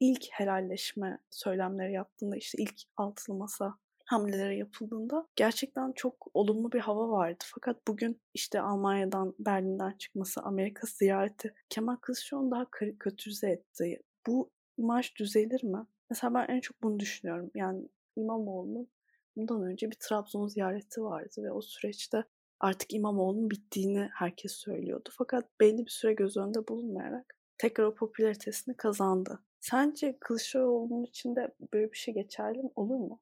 ilk 0.00 0.26
helalleşme 0.30 1.18
söylemleri 1.30 1.92
yaptığında 1.92 2.36
işte 2.36 2.62
ilk 2.62 2.74
altılı 2.96 3.36
masa 3.36 3.78
hamleleri 4.10 4.58
yapıldığında 4.58 5.26
gerçekten 5.36 5.92
çok 5.92 6.26
olumlu 6.34 6.72
bir 6.72 6.80
hava 6.80 7.08
vardı. 7.08 7.44
Fakat 7.46 7.86
bugün 7.88 8.20
işte 8.34 8.60
Almanya'dan, 8.60 9.34
Berlin'den 9.38 9.92
çıkması, 9.92 10.42
Amerika 10.42 10.86
ziyareti 10.86 11.54
Kemal 11.68 11.96
Kılıçdaroğlu'nu 11.96 12.50
daha 12.50 12.70
karikatürize 12.70 13.50
etti. 13.50 14.02
Bu 14.26 14.50
imaj 14.78 15.16
düzelir 15.16 15.64
mi? 15.64 15.86
Mesela 16.10 16.34
ben 16.34 16.46
en 16.48 16.60
çok 16.60 16.82
bunu 16.82 17.00
düşünüyorum. 17.00 17.50
Yani 17.54 17.88
İmamoğlu'nun 18.16 18.88
bundan 19.36 19.62
önce 19.62 19.90
bir 19.90 19.96
Trabzon 20.00 20.46
ziyareti 20.46 21.02
vardı 21.02 21.42
ve 21.42 21.52
o 21.52 21.60
süreçte 21.62 22.24
artık 22.60 22.94
İmamoğlu'nun 22.94 23.50
bittiğini 23.50 24.08
herkes 24.12 24.52
söylüyordu. 24.52 25.10
Fakat 25.18 25.60
belli 25.60 25.86
bir 25.86 25.90
süre 25.90 26.12
göz 26.12 26.36
önünde 26.36 26.68
bulunmayarak 26.68 27.36
tekrar 27.58 27.84
o 27.84 27.94
popülaritesini 27.94 28.76
kazandı. 28.76 29.40
Sence 29.60 30.16
Kılıçdaroğlu'nun 30.20 31.04
içinde 31.04 31.54
böyle 31.72 31.92
bir 31.92 31.96
şey 31.96 32.14
geçerli 32.14 32.62
mi? 32.62 32.70
Olur 32.76 32.96
mu? 32.96 33.20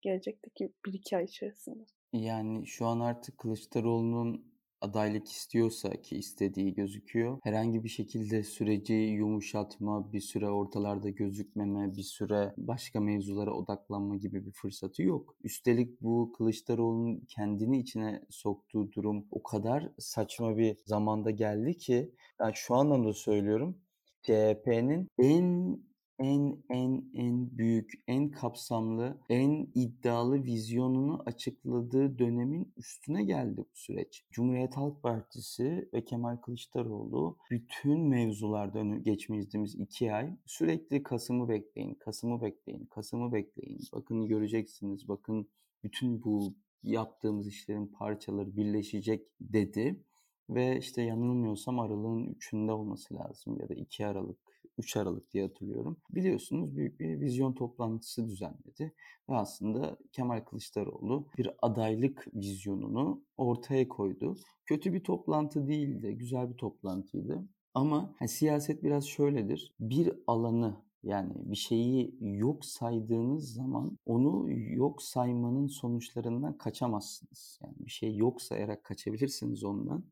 Gelecekteki 0.00 0.72
bir 0.86 0.92
iki 0.92 1.16
ay 1.16 1.24
içerisinde. 1.24 1.84
Yani 2.12 2.66
şu 2.66 2.86
an 2.86 3.00
artık 3.00 3.38
Kılıçdaroğlu'nun 3.38 4.50
adaylık 4.80 5.28
istiyorsa 5.28 5.90
ki 5.90 6.16
istediği 6.16 6.74
gözüküyor. 6.74 7.38
Herhangi 7.42 7.84
bir 7.84 7.88
şekilde 7.88 8.42
süreci 8.42 8.94
yumuşatma, 8.94 10.12
bir 10.12 10.20
süre 10.20 10.50
ortalarda 10.50 11.10
gözükmeme, 11.10 11.96
bir 11.96 12.02
süre 12.02 12.54
başka 12.56 13.00
mevzulara 13.00 13.52
odaklanma 13.54 14.16
gibi 14.16 14.46
bir 14.46 14.52
fırsatı 14.52 15.02
yok. 15.02 15.36
Üstelik 15.44 16.00
bu 16.00 16.32
Kılıçdaroğlu'nun 16.38 17.24
kendini 17.28 17.78
içine 17.80 18.22
soktuğu 18.30 18.92
durum 18.92 19.26
o 19.30 19.42
kadar 19.42 19.88
saçma 19.98 20.56
bir 20.56 20.76
zamanda 20.84 21.30
geldi 21.30 21.76
ki 21.76 22.14
ben 22.40 22.52
şu 22.54 22.74
anlamda 22.74 23.12
söylüyorum. 23.12 23.78
CHP'nin 24.22 25.08
en 25.18 25.78
en 26.20 26.62
en 26.70 27.10
en 27.14 27.58
büyük, 27.58 27.92
en 28.06 28.30
kapsamlı, 28.30 29.20
en 29.28 29.68
iddialı 29.74 30.44
vizyonunu 30.44 31.22
açıkladığı 31.26 32.18
dönemin 32.18 32.72
üstüne 32.76 33.24
geldi 33.24 33.56
bu 33.56 33.68
süreç. 33.74 34.24
Cumhuriyet 34.30 34.76
Halk 34.76 35.02
Partisi 35.02 35.88
ve 35.94 36.04
Kemal 36.04 36.36
Kılıçdaroğlu 36.36 37.38
bütün 37.50 38.00
mevzularda 38.00 38.96
geçmeyeceğimiz 38.96 39.74
iki 39.74 40.12
ay 40.12 40.36
sürekli 40.46 41.02
Kasım'ı 41.02 41.48
bekleyin, 41.48 41.94
Kasım'ı 41.94 42.42
bekleyin, 42.42 42.86
Kasım'ı 42.86 43.32
bekleyin. 43.32 43.80
Bakın 43.92 44.26
göreceksiniz, 44.26 45.08
bakın 45.08 45.48
bütün 45.82 46.22
bu 46.24 46.54
yaptığımız 46.82 47.48
işlerin 47.48 47.86
parçaları 47.86 48.56
birleşecek 48.56 49.26
dedi. 49.40 50.04
Ve 50.50 50.78
işte 50.78 51.02
yanılmıyorsam 51.02 51.80
aralığın 51.80 52.26
3'ünde 52.26 52.70
olması 52.70 53.14
lazım 53.14 53.60
ya 53.60 53.68
da 53.68 53.74
2 53.74 54.06
Aralık 54.06 54.38
3 54.78 54.96
Aralık 54.96 55.32
diye 55.32 55.44
hatırlıyorum. 55.46 55.96
Biliyorsunuz 56.10 56.76
büyük 56.76 57.00
bir 57.00 57.20
vizyon 57.20 57.52
toplantısı 57.52 58.28
düzenledi 58.28 58.94
ve 59.30 59.36
aslında 59.36 59.96
Kemal 60.12 60.40
Kılıçdaroğlu 60.40 61.26
bir 61.38 61.50
adaylık 61.62 62.26
vizyonunu 62.34 63.22
ortaya 63.36 63.88
koydu. 63.88 64.36
Kötü 64.66 64.92
bir 64.92 65.04
toplantı 65.04 65.66
değildi, 65.66 66.14
güzel 66.18 66.50
bir 66.50 66.56
toplantıydı. 66.56 67.48
Ama 67.74 68.14
yani 68.20 68.28
siyaset 68.28 68.82
biraz 68.82 69.06
şöyledir. 69.06 69.74
Bir 69.80 70.12
alanı 70.26 70.76
yani 71.02 71.32
bir 71.36 71.56
şeyi 71.56 72.16
yok 72.20 72.64
saydığınız 72.64 73.54
zaman 73.54 73.98
onu 74.06 74.50
yok 74.52 75.02
saymanın 75.02 75.66
sonuçlarından 75.66 76.58
kaçamazsınız. 76.58 77.58
Yani 77.62 77.74
bir 77.78 77.90
şey 77.90 78.16
yok 78.16 78.42
sayarak 78.42 78.84
kaçabilirsiniz 78.84 79.64
ondan. 79.64 80.04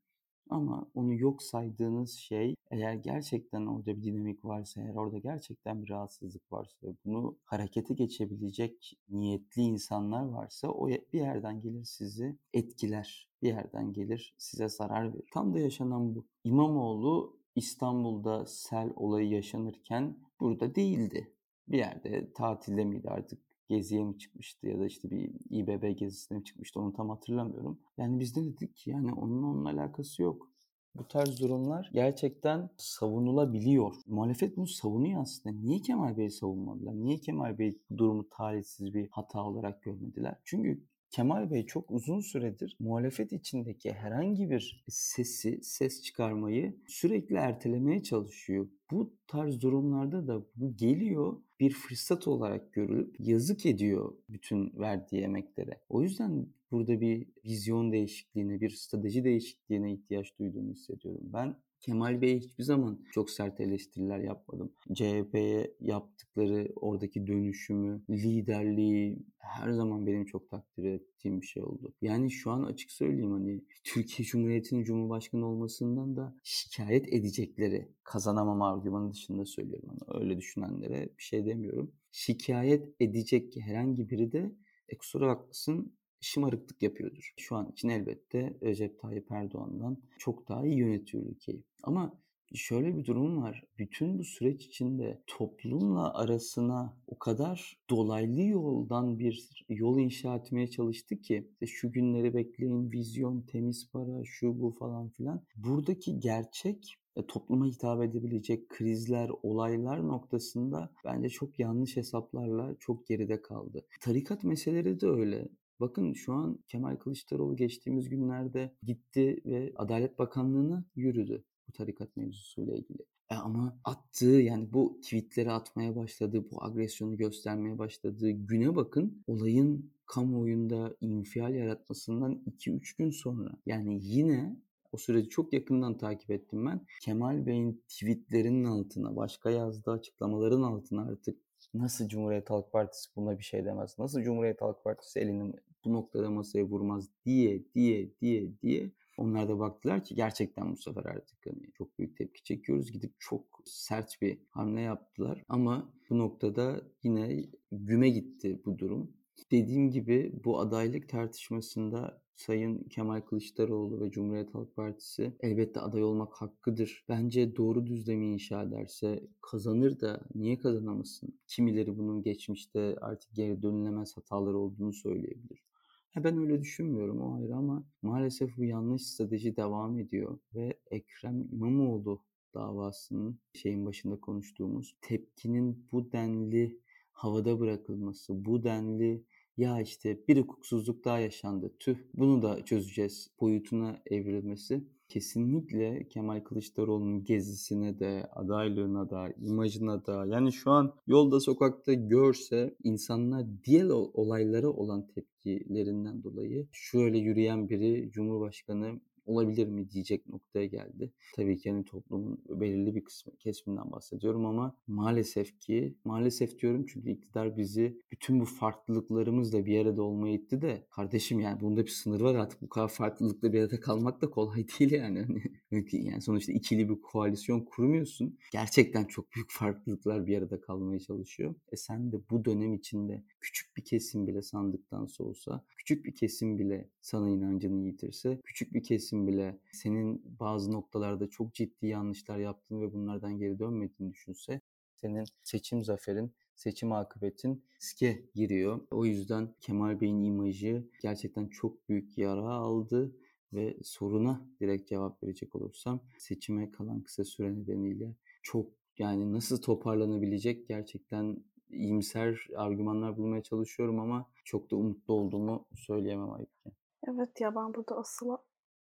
Ama 0.50 0.86
onu 0.94 1.14
yok 1.14 1.42
saydığınız 1.42 2.12
şey 2.12 2.54
eğer 2.70 2.94
gerçekten 2.94 3.66
orada 3.66 3.96
bir 3.96 4.02
dinamik 4.02 4.44
varsa, 4.44 4.80
eğer 4.80 4.94
orada 4.94 5.18
gerçekten 5.18 5.82
bir 5.82 5.90
rahatsızlık 5.90 6.52
varsa 6.52 6.76
ve 6.82 6.94
bunu 7.04 7.38
harekete 7.44 7.94
geçebilecek 7.94 8.98
niyetli 9.08 9.62
insanlar 9.62 10.24
varsa 10.24 10.68
o 10.68 10.88
bir 10.88 11.20
yerden 11.20 11.60
gelir 11.60 11.84
sizi 11.84 12.38
etkiler. 12.54 13.28
Bir 13.42 13.48
yerden 13.48 13.92
gelir 13.92 14.34
size 14.38 14.68
zarar 14.68 15.14
verir. 15.14 15.26
Tam 15.32 15.54
da 15.54 15.58
yaşanan 15.58 16.14
bu. 16.14 16.26
İmamoğlu 16.44 17.38
İstanbul'da 17.56 18.46
sel 18.46 18.92
olayı 18.96 19.28
yaşanırken 19.28 20.18
burada 20.40 20.74
değildi. 20.74 21.32
Bir 21.68 21.78
yerde 21.78 22.32
tatilde 22.32 22.84
miydi 22.84 23.08
artık 23.08 23.47
geziye 23.68 24.04
mi 24.04 24.18
çıkmıştı 24.18 24.66
ya 24.66 24.78
da 24.78 24.86
işte 24.86 25.10
bir 25.10 25.30
İBB 25.50 25.98
gezisine 25.98 26.38
mi 26.38 26.44
çıkmıştı 26.44 26.80
onu 26.80 26.92
tam 26.92 27.08
hatırlamıyorum. 27.08 27.78
Yani 27.98 28.20
biz 28.20 28.36
de 28.36 28.44
dedik 28.44 28.76
ki 28.76 28.90
yani 28.90 29.12
onun 29.12 29.42
onunla 29.42 29.68
alakası 29.70 30.22
yok. 30.22 30.48
Bu 30.94 31.08
tarz 31.08 31.40
durumlar 31.40 31.90
gerçekten 31.92 32.70
savunulabiliyor. 32.76 33.94
Muhalefet 34.06 34.56
bunu 34.56 34.66
savunuyor 34.66 35.22
aslında. 35.22 35.56
Niye 35.56 35.80
Kemal 35.80 36.16
Bey'i 36.16 36.30
savunmadılar? 36.30 36.94
Niye 36.94 37.18
Kemal 37.18 37.58
Bey 37.58 37.78
bu 37.90 37.98
durumu 37.98 38.28
talihsiz 38.28 38.94
bir 38.94 39.08
hata 39.10 39.44
olarak 39.44 39.82
görmediler? 39.82 40.36
Çünkü 40.44 40.84
Kemal 41.10 41.50
Bey 41.50 41.66
çok 41.66 41.90
uzun 41.90 42.20
süredir 42.20 42.76
muhalefet 42.80 43.32
içindeki 43.32 43.92
herhangi 43.92 44.50
bir 44.50 44.84
sesi, 44.88 45.58
ses 45.62 46.02
çıkarmayı 46.02 46.76
sürekli 46.86 47.36
ertelemeye 47.36 48.02
çalışıyor. 48.02 48.68
Bu 48.90 49.14
tarz 49.26 49.60
durumlarda 49.60 50.26
da 50.26 50.42
bu 50.56 50.76
geliyor 50.76 51.36
bir 51.60 51.70
fırsat 51.70 52.28
olarak 52.28 52.72
görülüp 52.72 53.16
yazık 53.20 53.66
ediyor 53.66 54.14
bütün 54.28 54.72
verdiği 54.78 55.22
emeklere. 55.22 55.80
O 55.88 56.02
yüzden 56.02 56.46
burada 56.70 57.00
bir 57.00 57.26
vizyon 57.44 57.92
değişikliğine, 57.92 58.60
bir 58.60 58.70
strateji 58.70 59.24
değişikliğine 59.24 59.92
ihtiyaç 59.92 60.38
duyduğunu 60.38 60.70
hissediyorum. 60.70 61.30
Ben 61.32 61.56
Kemal 61.80 62.20
Bey'e 62.20 62.38
hiçbir 62.38 62.64
zaman 62.64 63.04
çok 63.12 63.30
sert 63.30 63.60
eleştiriler 63.60 64.18
yapmadım. 64.18 64.72
CHP'ye 64.94 65.74
yaptıkları 65.80 66.72
oradaki 66.76 67.26
dönüşümü, 67.26 68.02
liderliği 68.10 69.18
her 69.38 69.70
zaman 69.70 70.06
benim 70.06 70.24
çok 70.24 70.50
takdir 70.50 70.84
ettiğim 70.84 71.40
bir 71.40 71.46
şey 71.46 71.62
oldu. 71.62 71.94
Yani 72.02 72.30
şu 72.30 72.50
an 72.50 72.62
açık 72.62 72.90
söyleyeyim 72.90 73.32
hani 73.32 73.64
Türkiye 73.84 74.26
Cumhuriyeti'nin 74.26 74.84
Cumhurbaşkanı 74.84 75.46
olmasından 75.46 76.16
da 76.16 76.36
şikayet 76.42 77.12
edecekleri 77.12 77.88
kazanamama 78.04 78.72
argümanı 78.72 79.12
dışında 79.12 79.44
söylüyorum. 79.44 79.88
Hani 79.88 80.20
öyle 80.20 80.38
düşünenlere 80.38 81.08
bir 81.18 81.22
şey 81.22 81.46
demiyorum. 81.46 81.92
Şikayet 82.12 82.88
edecek 83.00 83.56
herhangi 83.56 84.10
biri 84.10 84.32
de 84.32 84.52
e 84.88 84.96
kusura 84.96 85.26
bakmasın 85.26 85.92
şımarıklık 86.20 86.82
yapıyordur. 86.82 87.34
Şu 87.36 87.56
an 87.56 87.70
için 87.72 87.88
elbette 87.88 88.58
Recep 88.62 89.00
Tayyip 89.00 89.32
Erdoğan'dan 89.32 89.98
çok 90.18 90.48
daha 90.48 90.66
iyi 90.66 90.78
yönetiyor 90.78 91.26
ülkeyi. 91.26 91.64
Ama 91.82 92.18
şöyle 92.54 92.96
bir 92.96 93.04
durum 93.04 93.42
var. 93.42 93.64
Bütün 93.78 94.18
bu 94.18 94.24
süreç 94.24 94.66
içinde 94.66 95.22
toplumla 95.26 96.14
arasına 96.14 96.96
o 97.06 97.18
kadar 97.18 97.78
dolaylı 97.90 98.42
yoldan 98.42 99.18
bir 99.18 99.64
yol 99.68 99.98
inşa 99.98 100.36
etmeye 100.36 100.70
çalıştı 100.70 101.20
ki 101.20 101.48
işte 101.52 101.66
şu 101.66 101.92
günleri 101.92 102.34
bekleyin, 102.34 102.92
vizyon, 102.92 103.42
temiz 103.42 103.90
para, 103.92 104.24
şu 104.24 104.60
bu 104.60 104.70
falan 104.70 105.08
filan. 105.08 105.44
Buradaki 105.56 106.20
gerçek 106.20 106.98
e, 107.16 107.26
topluma 107.26 107.66
hitap 107.66 108.02
edebilecek 108.02 108.68
krizler, 108.68 109.30
olaylar 109.42 110.08
noktasında 110.08 110.92
bence 111.04 111.28
çok 111.28 111.58
yanlış 111.58 111.96
hesaplarla 111.96 112.74
çok 112.80 113.06
geride 113.06 113.42
kaldı. 113.42 113.86
Tarikat 114.00 114.44
meseleleri 114.44 115.00
de 115.00 115.06
öyle. 115.06 115.48
Bakın 115.80 116.12
şu 116.12 116.32
an 116.32 116.58
Kemal 116.68 116.96
Kılıçdaroğlu 116.96 117.56
geçtiğimiz 117.56 118.08
günlerde 118.08 118.72
gitti 118.82 119.40
ve 119.46 119.72
Adalet 119.76 120.18
Bakanlığı'na 120.18 120.84
yürüdü 120.96 121.44
bu 121.68 121.72
tarikat 121.72 122.16
mevzusuyla 122.16 122.74
ilgili. 122.74 123.02
E 123.30 123.34
ama 123.34 123.78
attığı 123.84 124.26
yani 124.26 124.72
bu 124.72 125.00
tweetleri 125.02 125.50
atmaya 125.50 125.96
başladığı, 125.96 126.50
bu 126.50 126.64
agresyonu 126.64 127.16
göstermeye 127.16 127.78
başladığı 127.78 128.30
güne 128.30 128.76
bakın 128.76 129.22
olayın 129.26 129.92
kamuoyunda 130.06 130.96
infial 131.00 131.54
yaratmasından 131.54 132.42
2-3 132.46 132.98
gün 132.98 133.10
sonra. 133.10 133.50
Yani 133.66 133.98
yine 134.02 134.56
o 134.92 134.96
süreci 134.96 135.28
çok 135.28 135.52
yakından 135.52 135.98
takip 135.98 136.30
ettim 136.30 136.66
ben. 136.66 136.86
Kemal 137.02 137.46
Bey'in 137.46 137.82
tweetlerinin 137.88 138.64
altına, 138.64 139.16
başka 139.16 139.50
yazdığı 139.50 139.90
açıklamaların 139.90 140.62
altına 140.62 141.02
artık 141.02 141.38
nasıl 141.74 142.08
Cumhuriyet 142.08 142.50
Halk 142.50 142.72
Partisi 142.72 143.16
buna 143.16 143.38
bir 143.38 143.44
şey 143.44 143.64
demez? 143.64 143.98
Nasıl 143.98 144.22
Cumhuriyet 144.22 144.62
Halk 144.62 144.84
Partisi 144.84 145.20
elini 145.20 145.52
bu 145.84 145.92
noktada 145.92 146.30
masaya 146.30 146.64
vurmaz 146.64 147.08
diye 147.26 147.64
diye 147.74 148.10
diye 148.20 148.60
diye 148.62 148.92
Onlar 149.18 149.48
da 149.48 149.58
baktılar 149.58 150.04
ki 150.04 150.14
gerçekten 150.14 150.72
bu 150.72 150.76
sefer 150.76 151.04
artık 151.04 151.46
hani 151.46 151.72
çok 151.78 151.98
büyük 151.98 152.16
tepki 152.16 152.42
çekiyoruz. 152.42 152.92
Gidip 152.92 153.14
çok 153.18 153.62
sert 153.64 154.22
bir 154.22 154.38
hamle 154.50 154.80
yaptılar. 154.80 155.44
Ama 155.48 155.92
bu 156.10 156.18
noktada 156.18 156.80
yine 157.02 157.44
güme 157.72 158.08
gitti 158.08 158.60
bu 158.64 158.78
durum. 158.78 159.12
Dediğim 159.50 159.90
gibi 159.90 160.32
bu 160.44 160.60
adaylık 160.60 161.08
tartışmasında 161.08 162.22
Sayın 162.38 162.78
Kemal 162.78 163.20
Kılıçdaroğlu 163.20 164.00
ve 164.00 164.10
Cumhuriyet 164.10 164.54
Halk 164.54 164.76
Partisi 164.76 165.32
elbette 165.40 165.80
aday 165.80 166.02
olmak 166.02 166.34
hakkıdır. 166.34 167.04
Bence 167.08 167.56
doğru 167.56 167.86
düzlemi 167.86 168.26
inşa 168.32 168.62
ederse 168.62 169.28
kazanır 169.40 170.00
da 170.00 170.20
niye 170.34 170.58
kazanamasın? 170.58 171.38
Kimileri 171.46 171.98
bunun 171.98 172.22
geçmişte 172.22 172.96
artık 173.00 173.34
geri 173.34 173.62
dönülemez 173.62 174.16
hataları 174.16 174.58
olduğunu 174.58 174.92
söyleyebilir. 174.92 175.64
Ha 176.10 176.24
ben 176.24 176.38
öyle 176.38 176.60
düşünmüyorum 176.60 177.20
o 177.20 177.36
ayrı 177.36 177.56
ama 177.56 177.84
maalesef 178.02 178.56
bu 178.56 178.64
yanlış 178.64 179.02
strateji 179.02 179.56
devam 179.56 179.98
ediyor 179.98 180.38
ve 180.54 180.78
Ekrem 180.90 181.48
İmamoğlu 181.52 182.22
davasının 182.54 183.38
şeyin 183.52 183.86
başında 183.86 184.20
konuştuğumuz 184.20 184.96
tepkinin 185.00 185.86
bu 185.92 186.12
denli 186.12 186.80
havada 187.12 187.60
bırakılması, 187.60 188.44
bu 188.44 188.64
denli 188.64 189.24
ya 189.58 189.80
işte 189.80 190.18
bir 190.28 190.36
hukuksuzluk 190.36 191.04
daha 191.04 191.18
yaşandı. 191.18 191.72
Tüh 191.78 191.96
bunu 192.14 192.42
da 192.42 192.64
çözeceğiz 192.64 193.30
boyutuna 193.40 194.02
evrilmesi. 194.06 194.84
Kesinlikle 195.08 196.08
Kemal 196.08 196.40
Kılıçdaroğlu'nun 196.40 197.24
gezisine 197.24 197.98
de, 198.00 198.28
adaylığına 198.32 199.10
da, 199.10 199.32
imajına 199.40 200.06
da 200.06 200.26
yani 200.26 200.52
şu 200.52 200.70
an 200.70 200.94
yolda 201.06 201.40
sokakta 201.40 201.94
görse 201.94 202.74
insanlar 202.84 203.46
diğer 203.64 203.88
olaylara 203.90 204.68
olan 204.68 205.06
tepkilerinden 205.06 206.22
dolayı 206.22 206.68
şöyle 206.72 207.18
yürüyen 207.18 207.68
biri 207.68 208.10
Cumhurbaşkanı 208.10 209.00
olabilir 209.28 209.66
mi 209.68 209.90
diyecek 209.90 210.28
noktaya 210.28 210.66
geldi. 210.66 211.12
Tabii 211.36 211.58
ki 211.58 211.70
hani 211.70 211.84
toplumun 211.84 212.44
belirli 212.48 212.94
bir 212.94 213.04
kısmı 213.04 213.36
kesiminden 213.36 213.92
bahsediyorum 213.92 214.46
ama 214.46 214.76
maalesef 214.86 215.60
ki 215.60 215.94
maalesef 216.04 216.58
diyorum 216.58 216.86
çünkü 216.86 217.10
iktidar 217.10 217.56
bizi 217.56 218.00
bütün 218.12 218.40
bu 218.40 218.44
farklılıklarımızla 218.44 219.66
bir 219.66 219.80
arada 219.80 220.02
olmaya 220.02 220.34
itti 220.34 220.62
de 220.62 220.86
kardeşim 220.90 221.40
yani 221.40 221.60
bunda 221.60 221.84
bir 221.84 221.90
sınır 221.90 222.20
var 222.20 222.34
artık 222.34 222.62
bu 222.62 222.68
kadar 222.68 222.88
farklılıkla 222.88 223.52
bir 223.52 223.60
arada 223.60 223.80
kalmak 223.80 224.22
da 224.22 224.30
kolay 224.30 224.66
değil 224.78 224.90
yani. 224.90 225.26
Hani 225.70 225.84
yani 225.92 226.22
sonuçta 226.22 226.52
ikili 226.52 226.88
bir 226.88 227.00
koalisyon 227.00 227.60
kurmuyorsun. 227.60 228.38
Gerçekten 228.52 229.04
çok 229.04 229.34
büyük 229.34 229.50
farklılıklar 229.50 230.26
bir 230.26 230.38
arada 230.38 230.60
kalmaya 230.60 231.00
çalışıyor. 231.00 231.54
E 231.72 231.76
sen 231.76 232.12
de 232.12 232.16
bu 232.30 232.44
dönem 232.44 232.74
içinde 232.74 233.24
küçük 233.40 233.76
bir 233.76 233.84
kesim 233.84 234.26
bile 234.26 234.42
sandıktan 234.42 235.06
soğusa, 235.06 235.64
küçük 235.76 236.04
bir 236.04 236.14
kesim 236.14 236.58
bile 236.58 236.90
sana 237.00 237.30
inancını 237.30 237.86
yitirse, 237.86 238.40
küçük 238.44 238.74
bir 238.74 238.82
kesim 238.82 239.17
için 239.18 239.26
bile 239.26 239.58
senin 239.72 240.22
bazı 240.40 240.72
noktalarda 240.72 241.30
çok 241.30 241.54
ciddi 241.54 241.86
yanlışlar 241.86 242.38
yaptığını 242.38 242.80
ve 242.80 242.92
bunlardan 242.92 243.38
geri 243.38 243.58
dönmediğini 243.58 244.12
düşünse 244.12 244.60
senin 244.94 245.24
seçim 245.42 245.84
zaferin, 245.84 246.32
seçim 246.54 246.92
akıbetin 246.92 247.64
riske 247.80 248.24
giriyor. 248.34 248.80
O 248.90 249.04
yüzden 249.04 249.54
Kemal 249.60 250.00
Bey'in 250.00 250.24
imajı 250.24 250.88
gerçekten 251.02 251.48
çok 251.48 251.88
büyük 251.88 252.18
yara 252.18 252.52
aldı 252.52 253.16
ve 253.52 253.76
soruna 253.82 254.40
direkt 254.60 254.88
cevap 254.88 255.22
verecek 255.22 255.56
olursam 255.56 256.00
seçime 256.18 256.70
kalan 256.70 257.00
kısa 257.02 257.24
süre 257.24 257.56
nedeniyle 257.56 258.14
çok 258.42 258.70
yani 258.98 259.32
nasıl 259.32 259.62
toparlanabilecek 259.62 260.68
gerçekten 260.68 261.44
iyimser 261.70 262.48
argümanlar 262.56 263.16
bulmaya 263.16 263.42
çalışıyorum 263.42 264.00
ama 264.00 264.26
çok 264.44 264.70
da 264.70 264.76
umutlu 264.76 265.14
olduğumu 265.14 265.66
söyleyemem 265.74 266.30
Aybüke. 266.30 266.70
Evet 267.08 267.40
ya 267.40 267.54
ben 267.54 267.74
burada 267.74 267.96
asıl 267.96 268.36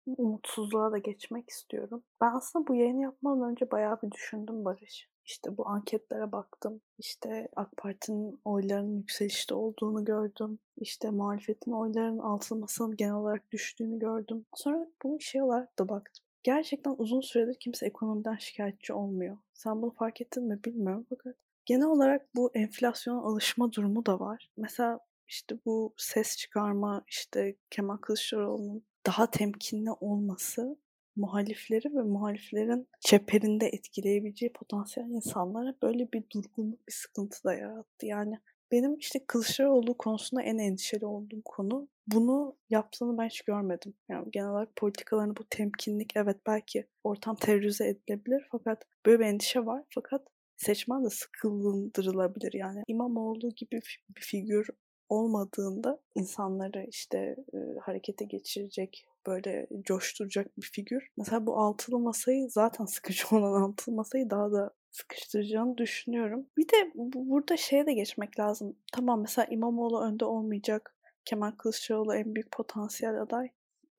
umutsuzluğa 0.05 0.91
da 0.91 0.97
geçmek 0.97 1.49
istiyorum. 1.49 2.03
Ben 2.21 2.31
aslında 2.35 2.67
bu 2.67 2.75
yayını 2.75 3.01
yapmadan 3.01 3.51
önce 3.51 3.71
bayağı 3.71 4.01
bir 4.01 4.11
düşündüm 4.11 4.65
Barış. 4.65 5.09
İşte 5.25 5.57
bu 5.57 5.67
anketlere 5.67 6.31
baktım. 6.31 6.81
İşte 6.97 7.47
AK 7.55 7.77
Parti'nin 7.77 8.41
oylarının 8.45 8.97
yükselişte 8.97 9.55
olduğunu 9.55 10.05
gördüm. 10.05 10.59
İşte 10.77 11.09
muhalefetin 11.09 11.71
oylarının 11.71 12.39
masanın 12.59 12.95
genel 12.95 13.13
olarak 13.13 13.51
düştüğünü 13.51 13.99
gördüm. 13.99 14.45
Sonra 14.55 14.87
bunu 15.03 15.19
şey 15.21 15.41
olarak 15.41 15.79
da 15.79 15.89
baktım. 15.89 16.25
Gerçekten 16.43 16.95
uzun 16.97 17.21
süredir 17.21 17.55
kimse 17.59 17.85
ekonomiden 17.85 18.35
şikayetçi 18.35 18.93
olmuyor. 18.93 19.37
Sen 19.53 19.81
bunu 19.81 19.91
fark 19.91 20.21
ettin 20.21 20.43
mi 20.43 20.63
bilmiyorum 20.63 21.05
fakat 21.09 21.35
genel 21.65 21.87
olarak 21.87 22.35
bu 22.35 22.51
enflasyona 22.53 23.21
alışma 23.21 23.71
durumu 23.71 24.05
da 24.05 24.19
var. 24.19 24.49
Mesela 24.57 24.99
işte 25.27 25.55
bu 25.65 25.93
ses 25.97 26.37
çıkarma, 26.37 27.03
işte 27.07 27.55
Kemal 27.69 27.97
Kılıçdaroğlu'nun 27.97 28.83
daha 29.05 29.31
temkinli 29.31 29.91
olması 29.91 30.77
muhalifleri 31.15 31.95
ve 31.95 32.01
muhaliflerin 32.01 32.87
çeperinde 32.99 33.67
etkileyebileceği 33.67 34.53
potansiyel 34.53 35.09
insanlara 35.09 35.75
böyle 35.81 36.11
bir 36.11 36.23
durgunluk, 36.29 36.87
bir 36.87 36.93
sıkıntı 36.93 37.43
da 37.43 37.53
yarattı. 37.53 38.05
Yani 38.05 38.39
benim 38.71 38.97
işte 38.97 39.25
Kılıçdaroğlu 39.27 39.97
konusunda 39.97 40.41
en 40.43 40.57
endişeli 40.57 41.05
olduğum 41.05 41.41
konu 41.45 41.87
bunu 42.07 42.55
yaptığını 42.69 43.17
ben 43.17 43.25
hiç 43.25 43.41
görmedim. 43.41 43.93
Yani 44.09 44.31
genel 44.31 44.49
olarak 44.49 44.75
politikalarını 44.75 45.35
bu 45.35 45.43
temkinlik 45.49 46.15
evet 46.15 46.37
belki 46.47 46.87
ortam 47.03 47.35
terörize 47.35 47.87
edilebilir 47.87 48.47
fakat 48.51 48.83
böyle 49.05 49.19
bir 49.19 49.25
endişe 49.25 49.65
var. 49.65 49.83
Fakat 49.89 50.27
seçmen 50.57 51.05
de 51.05 51.09
sıkıldırılabilir. 51.09 52.53
Yani 52.53 52.83
İmamoğlu 52.87 53.49
gibi 53.55 53.79
bir 54.09 54.21
figür 54.21 54.67
olmadığında 55.09 55.99
insanları 56.15 56.85
işte 56.89 57.35
e, 57.53 57.57
harekete 57.81 58.25
geçirecek, 58.25 59.05
böyle 59.27 59.67
coşturacak 59.83 60.57
bir 60.57 60.69
figür. 60.73 61.07
Mesela 61.17 61.45
bu 61.45 61.57
altılı 61.57 61.99
masayı 61.99 62.49
zaten 62.49 62.85
sıkıcı 62.85 63.23
olan 63.35 63.61
altılı 63.61 63.95
masayı 63.95 64.29
daha 64.29 64.51
da 64.51 64.73
sıkıştıracağını 64.91 65.77
düşünüyorum. 65.77 66.45
Bir 66.57 66.67
de 66.67 66.91
bu, 66.95 67.29
burada 67.29 67.57
şeye 67.57 67.85
de 67.85 67.93
geçmek 67.93 68.39
lazım. 68.39 68.75
Tamam 68.93 69.21
mesela 69.21 69.47
İmamoğlu 69.49 70.01
önde 70.01 70.25
olmayacak. 70.25 70.95
Kemal 71.25 71.51
Kılıçdaroğlu 71.51 72.15
en 72.15 72.35
büyük 72.35 72.51
potansiyel 72.51 73.21
aday. 73.21 73.49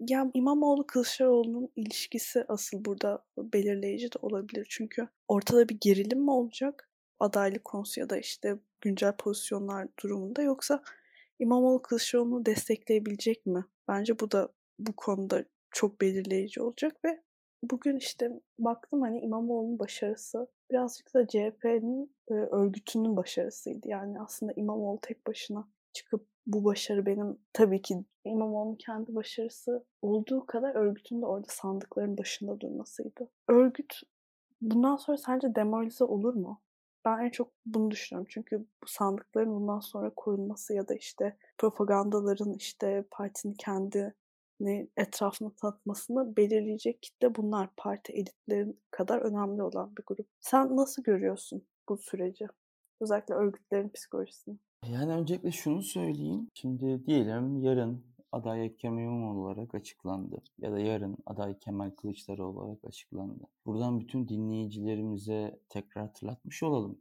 Ya 0.01 0.31
İmamoğlu 0.35 0.87
Kılıçdaroğlu'nun 0.87 1.69
ilişkisi 1.77 2.45
asıl 2.49 2.85
burada 2.85 3.25
belirleyici 3.39 4.07
de 4.07 4.19
olabilir. 4.23 4.67
Çünkü 4.71 5.09
ortada 5.29 5.69
bir 5.69 5.79
gerilim 5.81 6.21
mi 6.21 6.31
olacak? 6.31 6.91
Adaylık 7.25 7.65
konusu 7.65 8.01
ya 8.01 8.11
da 8.11 8.17
işte 8.17 8.59
güncel 8.81 9.13
pozisyonlar 9.17 9.89
durumunda 10.03 10.43
yoksa 10.43 10.83
İmamoğlu 11.39 11.83
Kılıçdaroğlu'nu 11.83 12.47
destekleyebilecek 12.47 13.47
mi? 13.47 13.65
Bence 13.89 14.21
bu 14.21 14.31
da 14.31 14.49
bu 14.79 14.93
konuda 14.97 15.45
çok 15.71 16.01
belirleyici 16.01 16.63
olacak 16.63 17.05
ve 17.05 17.23
bugün 17.63 17.97
işte 17.97 18.31
baktım 18.59 19.01
hani 19.03 19.21
İmamoğlu'nun 19.21 19.79
başarısı 19.79 20.49
birazcık 20.71 21.15
da 21.15 21.27
CHP'nin 21.27 22.17
e, 22.31 22.35
örgütünün 22.35 23.17
başarısıydı. 23.17 23.89
Yani 23.89 24.21
aslında 24.21 24.53
İmamoğlu 24.57 24.99
tek 25.03 25.27
başına 25.27 25.69
çıkıp 25.93 26.27
bu 26.47 26.65
başarı 26.65 27.07
benim 27.07 27.39
tabii 27.53 27.83
ki 27.83 28.05
İmamoğlu'nun 28.25 28.77
kendi 28.77 29.15
başarısı 29.15 29.85
olduğu 30.03 30.47
kadar 30.47 30.75
örgütün 30.75 31.23
de 31.23 31.27
orada 31.27 31.49
sandıkların 31.49 32.19
başında 32.19 32.61
durmasıydı. 32.61 33.31
Örgüt 33.49 34.01
bundan 34.61 34.97
sonra 34.97 35.19
sence 35.19 35.55
demoralize 35.55 36.05
olur 36.05 36.35
mu? 36.35 36.61
Ben 37.05 37.19
en 37.19 37.31
çok 37.31 37.53
bunu 37.67 37.91
düşünüyorum. 37.91 38.27
Çünkü 38.31 38.59
bu 38.59 38.87
sandıkların 38.87 39.55
bundan 39.55 39.81
sonra 39.81 40.11
korunması 40.17 40.75
ya 40.75 40.89
da 40.89 40.95
işte 40.95 41.37
propagandaların 41.59 42.53
işte 42.53 43.05
partinin 43.11 43.55
kendini 43.55 44.89
etrafına 44.97 45.51
tanıtmasını 45.51 46.37
belirleyecek 46.37 47.03
kitle 47.03 47.35
bunlar. 47.35 47.69
Parti 47.77 48.13
elitlerin 48.13 48.81
kadar 48.91 49.19
önemli 49.19 49.63
olan 49.63 49.97
bir 49.97 50.03
grup. 50.07 50.27
Sen 50.41 50.77
nasıl 50.77 51.03
görüyorsun 51.03 51.67
bu 51.89 51.97
süreci? 51.97 52.47
Özellikle 53.01 53.35
örgütlerin 53.35 53.89
psikolojisini. 53.89 54.59
Yani 54.87 55.13
öncelikle 55.13 55.53
şunu 55.53 55.83
söyleyeyim. 55.83 56.51
Şimdi 56.55 57.07
diyelim 57.07 57.63
yarın 57.63 58.14
aday 58.35 58.67
Ekrem 58.67 58.99
İmamoğlu 58.99 59.41
olarak 59.41 59.75
açıklandı. 59.75 60.43
Ya 60.59 60.73
da 60.73 60.79
yarın 60.79 61.17
aday 61.27 61.59
Kemal 61.59 61.91
Kılıçdaroğlu 61.91 62.61
olarak 62.61 62.85
açıklandı. 62.85 63.45
Buradan 63.67 64.01
bütün 64.01 64.29
dinleyicilerimize 64.29 65.61
tekrar 65.69 66.07
hatırlatmış 66.07 66.63
olalım. 66.63 66.99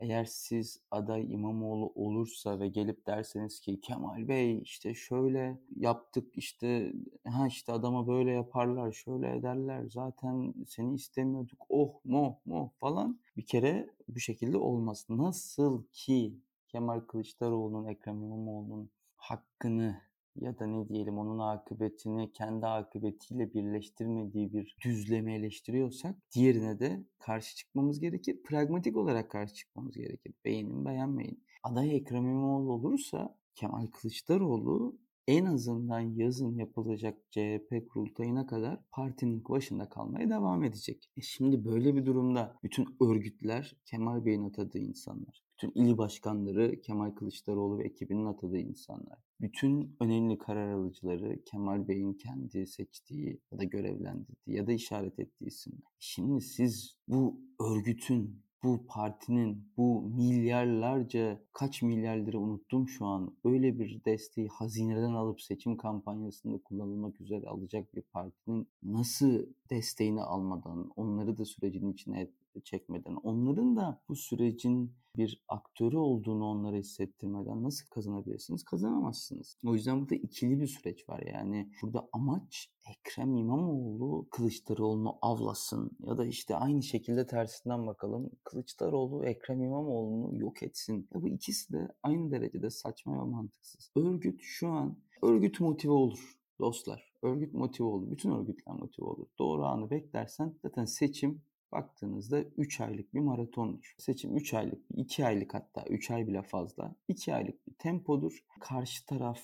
Eğer 0.00 0.24
siz 0.24 0.80
aday 0.90 1.32
İmamoğlu 1.32 1.92
olursa 1.94 2.60
ve 2.60 2.68
gelip 2.68 3.06
derseniz 3.06 3.60
ki 3.60 3.80
Kemal 3.80 4.28
Bey 4.28 4.58
işte 4.62 4.94
şöyle 4.94 5.58
yaptık 5.76 6.38
işte 6.38 6.92
ha 7.28 7.46
işte 7.46 7.72
adama 7.72 8.06
böyle 8.06 8.30
yaparlar 8.30 8.92
şöyle 8.92 9.36
ederler 9.36 9.84
zaten 9.90 10.54
seni 10.66 10.94
istemiyorduk 10.94 11.66
oh 11.68 11.94
mo 12.04 12.38
mo 12.44 12.70
falan 12.80 13.20
bir 13.36 13.46
kere 13.46 13.90
bu 14.08 14.20
şekilde 14.20 14.56
olmaz. 14.58 15.06
Nasıl 15.08 15.84
ki 15.92 16.34
Kemal 16.68 17.00
Kılıçdaroğlu'nun 17.00 17.86
Ekrem 17.86 18.22
İmamoğlu'nun 18.22 18.90
hakkını 19.16 20.07
ya 20.40 20.58
da 20.58 20.66
ne 20.66 20.88
diyelim 20.88 21.18
onun 21.18 21.38
akıbetini 21.38 22.32
kendi 22.32 22.66
akıbetiyle 22.66 23.54
birleştirmediği 23.54 24.52
bir 24.52 24.76
düzleme 24.84 25.34
eleştiriyorsak 25.34 26.16
diğerine 26.34 26.80
de 26.80 27.04
karşı 27.18 27.56
çıkmamız 27.56 28.00
gerekir. 28.00 28.42
Pragmatik 28.42 28.96
olarak 28.96 29.30
karşı 29.30 29.54
çıkmamız 29.54 29.96
gerekir. 29.96 30.34
Beğenin 30.44 30.84
beğenmeyin. 30.84 31.44
Aday 31.62 31.96
Ekrem 31.96 32.26
İmamoğlu 32.26 32.72
olursa 32.72 33.36
Kemal 33.54 33.86
Kılıçdaroğlu 33.86 34.98
en 35.28 35.44
azından 35.44 36.00
yazın 36.00 36.54
yapılacak 36.54 37.18
CHP 37.30 37.88
kurultayına 37.90 38.46
kadar 38.46 38.80
partinin 38.92 39.44
başında 39.48 39.88
kalmaya 39.88 40.30
devam 40.30 40.64
edecek. 40.64 41.10
E 41.16 41.20
şimdi 41.20 41.64
böyle 41.64 41.94
bir 41.94 42.06
durumda 42.06 42.58
bütün 42.62 42.96
örgütler 43.00 43.76
Kemal 43.84 44.24
Bey'in 44.24 44.44
atadığı 44.44 44.78
insanlar. 44.78 45.47
Bütün 45.58 45.82
ili 45.82 45.98
başkanları 45.98 46.80
Kemal 46.80 47.10
Kılıçdaroğlu 47.10 47.78
ve 47.78 47.84
ekibinin 47.84 48.26
atadığı 48.26 48.58
insanlar. 48.58 49.18
Bütün 49.40 49.96
önemli 50.00 50.38
karar 50.38 50.72
alıcıları 50.72 51.44
Kemal 51.44 51.88
Bey'in 51.88 52.14
kendi 52.14 52.66
seçtiği 52.66 53.40
ya 53.52 53.58
da 53.58 53.64
görevlendirdiği 53.64 54.56
ya 54.56 54.66
da 54.66 54.72
işaret 54.72 55.18
ettiği 55.18 55.46
isimler. 55.46 55.92
Şimdi 55.98 56.40
siz 56.40 56.96
bu 57.08 57.40
örgütün 57.60 58.42
bu 58.62 58.86
partinin 58.86 59.72
bu 59.76 60.02
milyarlarca 60.02 61.42
kaç 61.52 61.82
milyar 61.82 62.16
lira 62.16 62.38
unuttum 62.38 62.88
şu 62.88 63.06
an 63.06 63.36
öyle 63.44 63.78
bir 63.78 64.04
desteği 64.04 64.48
hazineden 64.48 65.12
alıp 65.12 65.40
seçim 65.40 65.76
kampanyasında 65.76 66.58
kullanılmak 66.58 67.20
üzere 67.20 67.46
alacak 67.46 67.94
bir 67.94 68.02
partinin 68.02 68.68
nasıl 68.82 69.46
desteğini 69.70 70.22
almadan 70.22 70.90
onları 70.96 71.38
da 71.38 71.44
sürecin 71.44 71.92
içine 71.92 72.30
çekmeden 72.64 73.14
onların 73.14 73.76
da 73.76 74.02
bu 74.08 74.16
sürecin 74.16 74.94
bir 75.16 75.44
aktörü 75.48 75.96
olduğunu 75.96 76.44
onlara 76.44 76.76
hissettirmeden 76.76 77.62
nasıl 77.62 77.86
kazanabilirsiniz? 77.86 78.64
Kazanamazsınız. 78.64 79.56
O 79.66 79.74
yüzden 79.74 80.00
burada 80.00 80.14
ikili 80.14 80.60
bir 80.60 80.66
süreç 80.66 81.08
var. 81.08 81.22
Yani 81.32 81.70
burada 81.82 82.08
amaç 82.12 82.70
Ekrem 82.90 83.36
İmamoğlu 83.36 84.28
Kılıçdaroğlu'nu 84.30 85.18
avlasın 85.22 85.90
ya 86.00 86.18
da 86.18 86.26
işte 86.26 86.56
aynı 86.56 86.82
şekilde 86.82 87.26
tersinden 87.26 87.86
bakalım 87.86 88.30
Kılıçdaroğlu 88.44 89.24
Ekrem 89.24 89.62
İmamoğlu'nu 89.62 90.38
yok 90.38 90.62
etsin. 90.62 91.08
Ya 91.14 91.22
bu 91.22 91.28
ikisi 91.28 91.72
de 91.72 91.88
aynı 92.02 92.30
derecede 92.30 92.70
saçma 92.70 93.12
ve 93.12 93.30
mantıksız. 93.30 93.92
Örgüt 93.96 94.40
şu 94.42 94.68
an 94.68 94.98
örgüt 95.22 95.60
motive 95.60 95.92
olur 95.92 96.38
dostlar. 96.60 97.12
Örgüt 97.22 97.54
motive 97.54 97.86
olur. 97.86 98.10
Bütün 98.10 98.30
örgütler 98.30 98.74
motive 98.74 99.06
olur. 99.06 99.26
Doğru 99.38 99.64
anı 99.64 99.90
beklersen 99.90 100.54
zaten 100.62 100.84
seçim 100.84 101.42
baktığınızda 101.72 102.42
3 102.42 102.80
aylık 102.80 103.14
bir 103.14 103.20
maratondur. 103.20 103.94
Seçim 103.98 104.36
3 104.36 104.54
aylık, 104.54 104.82
2 104.96 105.26
aylık 105.26 105.54
hatta 105.54 105.84
3 105.88 106.10
ay 106.10 106.26
bile 106.26 106.42
fazla. 106.42 106.94
2 107.08 107.34
aylık 107.34 107.66
bir 107.66 107.74
tempodur. 107.74 108.44
Karşı 108.60 109.06
taraf 109.06 109.40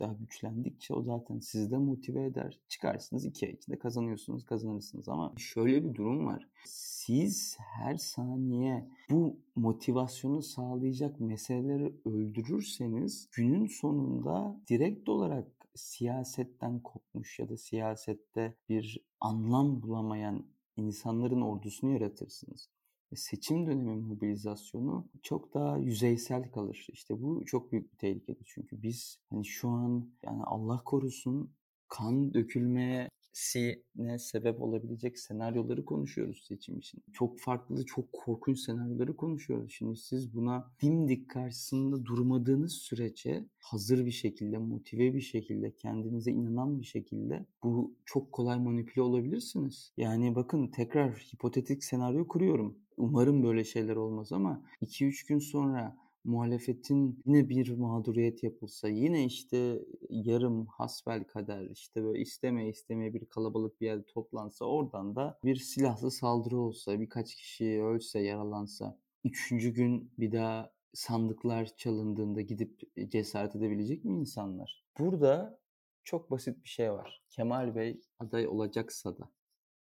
daha 0.00 0.12
güçlendikçe 0.12 0.94
o 0.94 1.02
zaten 1.02 1.38
sizi 1.38 1.70
de 1.70 1.76
motive 1.76 2.24
eder. 2.24 2.60
Çıkarsınız 2.68 3.24
2 3.24 3.46
ay 3.46 3.52
içinde 3.52 3.78
kazanıyorsunuz, 3.78 4.44
kazanırsınız 4.44 5.08
ama 5.08 5.32
şöyle 5.36 5.84
bir 5.84 5.94
durum 5.94 6.26
var. 6.26 6.48
Siz 6.64 7.56
her 7.58 7.96
saniye 7.96 8.88
bu 9.10 9.36
motivasyonu 9.56 10.42
sağlayacak 10.42 11.20
meseleleri 11.20 11.94
öldürürseniz 12.04 13.28
günün 13.32 13.66
sonunda 13.66 14.60
direkt 14.68 15.08
olarak 15.08 15.46
siyasetten 15.74 16.80
kopmuş 16.80 17.38
ya 17.38 17.48
da 17.48 17.56
siyasette 17.56 18.54
bir 18.68 19.00
anlam 19.20 19.82
bulamayan 19.82 20.44
insanların 20.80 21.40
ordusunu 21.40 21.92
yaratırsınız. 21.92 22.68
Seçim 23.14 23.66
dönemi 23.66 23.96
mobilizasyonu 23.96 25.08
çok 25.22 25.54
daha 25.54 25.78
yüzeysel 25.78 26.50
kalır. 26.50 26.86
İşte 26.92 27.22
bu 27.22 27.44
çok 27.46 27.72
büyük 27.72 27.92
bir 27.92 27.98
tehlikedir. 27.98 28.46
Çünkü 28.54 28.82
biz 28.82 29.18
hani 29.30 29.44
şu 29.44 29.68
an 29.68 30.10
yani 30.22 30.42
Allah 30.44 30.82
korusun 30.84 31.54
kan 31.88 32.34
dökülmeye 32.34 33.08
ne 33.96 34.18
sebep 34.18 34.62
olabilecek 34.62 35.18
senaryoları 35.18 35.84
konuşuyoruz 35.84 36.44
seçim 36.48 36.78
için. 36.78 37.02
Çok 37.12 37.40
farklı, 37.40 37.86
çok 37.86 38.12
korkunç 38.12 38.58
senaryoları 38.58 39.16
konuşuyoruz. 39.16 39.72
Şimdi 39.72 39.96
siz 39.96 40.34
buna 40.34 40.70
dimdik 40.82 41.30
karşısında 41.30 42.04
durmadığınız 42.04 42.72
sürece 42.72 43.44
hazır 43.58 44.06
bir 44.06 44.10
şekilde, 44.10 44.58
motive 44.58 45.14
bir 45.14 45.20
şekilde, 45.20 45.74
kendinize 45.76 46.30
inanan 46.30 46.80
bir 46.80 46.86
şekilde 46.86 47.46
bu 47.62 47.94
çok 48.04 48.32
kolay 48.32 48.58
manipüle 48.58 49.02
olabilirsiniz. 49.02 49.92
Yani 49.96 50.34
bakın 50.34 50.66
tekrar 50.66 51.12
hipotetik 51.12 51.84
senaryo 51.84 52.28
kuruyorum. 52.28 52.78
Umarım 52.96 53.42
böyle 53.42 53.64
şeyler 53.64 53.96
olmaz 53.96 54.32
ama 54.32 54.62
2-3 54.82 55.28
gün 55.28 55.38
sonra 55.38 55.96
muhalefetin 56.24 57.22
yine 57.26 57.48
bir 57.48 57.76
mağduriyet 57.76 58.42
yapılsa, 58.42 58.88
yine 58.88 59.24
işte 59.24 59.82
yarım 60.10 60.66
hasbel 60.66 61.24
kader, 61.24 61.70
işte 61.70 62.04
böyle 62.04 62.20
isteme 62.20 62.68
istemeye 62.68 63.14
bir 63.14 63.26
kalabalık 63.26 63.80
bir 63.80 63.86
yerde 63.86 64.04
toplansa, 64.06 64.64
oradan 64.64 65.16
da 65.16 65.38
bir 65.44 65.56
silahlı 65.56 66.10
saldırı 66.10 66.58
olsa, 66.58 67.00
birkaç 67.00 67.34
kişi 67.34 67.82
ölse, 67.82 68.20
yaralansa, 68.20 68.98
üçüncü 69.24 69.70
gün 69.74 70.12
bir 70.18 70.32
daha 70.32 70.72
sandıklar 70.94 71.76
çalındığında 71.76 72.40
gidip 72.40 72.80
cesaret 73.08 73.56
edebilecek 73.56 74.04
mi 74.04 74.18
insanlar? 74.18 74.84
Burada 74.98 75.60
çok 76.04 76.30
basit 76.30 76.64
bir 76.64 76.68
şey 76.68 76.92
var. 76.92 77.22
Kemal 77.30 77.74
Bey 77.74 78.00
aday 78.18 78.48
olacaksa 78.48 79.18
da 79.18 79.30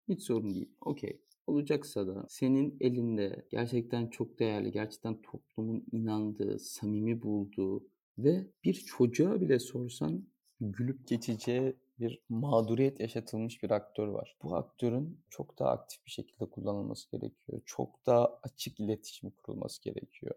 hiç 0.09 0.23
sorun 0.23 0.55
değil. 0.55 0.75
Okey 0.81 1.21
olacaksa 1.47 2.07
da 2.07 2.27
senin 2.29 2.77
elinde 2.81 3.47
gerçekten 3.51 4.07
çok 4.07 4.39
değerli, 4.39 4.73
gerçekten 4.73 5.23
toplumun 5.23 5.85
inandığı, 5.93 6.59
samimi 6.59 7.23
bulduğu 7.23 7.85
ve 8.19 8.47
bir 8.65 8.75
çocuğa 8.75 9.41
bile 9.41 9.59
sorsan 9.59 10.27
gülüp 10.61 11.09
geçeceği 11.09 11.77
bir 12.01 12.23
mağduriyet 12.29 13.01
yaşatılmış 13.01 13.63
bir 13.63 13.71
aktör 13.71 14.09
var. 14.09 14.37
Bu 14.43 14.57
aktörün 14.57 15.21
çok 15.31 15.59
daha 15.59 15.71
aktif 15.71 16.07
bir 16.07 16.11
şekilde 16.11 16.51
kullanılması 16.51 17.11
gerekiyor. 17.11 17.61
Çok 17.67 18.07
daha 18.07 18.39
açık 18.43 18.81
iletişim 18.81 19.31
kurulması 19.31 19.83
gerekiyor. 19.83 20.35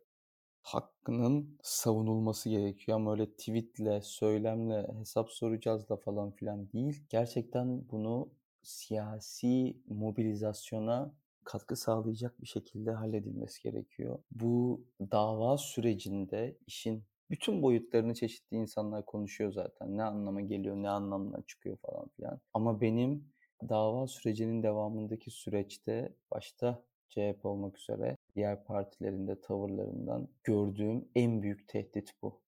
Hakkının 0.61 1.57
savunulması 1.63 2.49
gerekiyor 2.49 2.95
ama 2.95 3.11
öyle 3.11 3.31
tweetle, 3.31 4.01
söylemle, 4.01 4.87
hesap 4.99 5.31
soracağız 5.31 5.89
da 5.89 5.97
falan 5.97 6.31
filan 6.31 6.71
değil. 6.71 7.03
Gerçekten 7.09 7.89
bunu 7.91 8.29
siyasi 8.65 9.77
mobilizasyona 9.87 11.15
katkı 11.43 11.75
sağlayacak 11.75 12.41
bir 12.41 12.47
şekilde 12.47 12.91
halledilmesi 12.91 13.63
gerekiyor. 13.63 14.19
Bu 14.31 14.85
dava 15.11 15.57
sürecinde 15.57 16.57
işin 16.67 17.03
bütün 17.29 17.61
boyutlarını 17.61 18.13
çeşitli 18.13 18.57
insanlar 18.57 19.05
konuşuyor 19.05 19.51
zaten. 19.51 19.97
Ne 19.97 20.03
anlama 20.03 20.41
geliyor, 20.41 20.75
ne 20.75 20.89
anlamına 20.89 21.41
çıkıyor 21.41 21.77
falan 21.77 22.09
filan. 22.15 22.39
Ama 22.53 22.81
benim 22.81 23.33
dava 23.69 24.07
sürecinin 24.07 24.63
devamındaki 24.63 25.31
süreçte 25.31 26.15
başta 26.31 26.83
CHP 27.09 27.45
olmak 27.45 27.79
üzere 27.79 28.17
diğer 28.35 28.63
partilerin 28.63 29.27
de 29.27 29.41
tavırlarından 29.41 30.27
gördüğüm 30.43 31.07
en 31.15 31.41
büyük 31.41 31.67
tehdit 31.67 32.11
bu. 32.21 32.41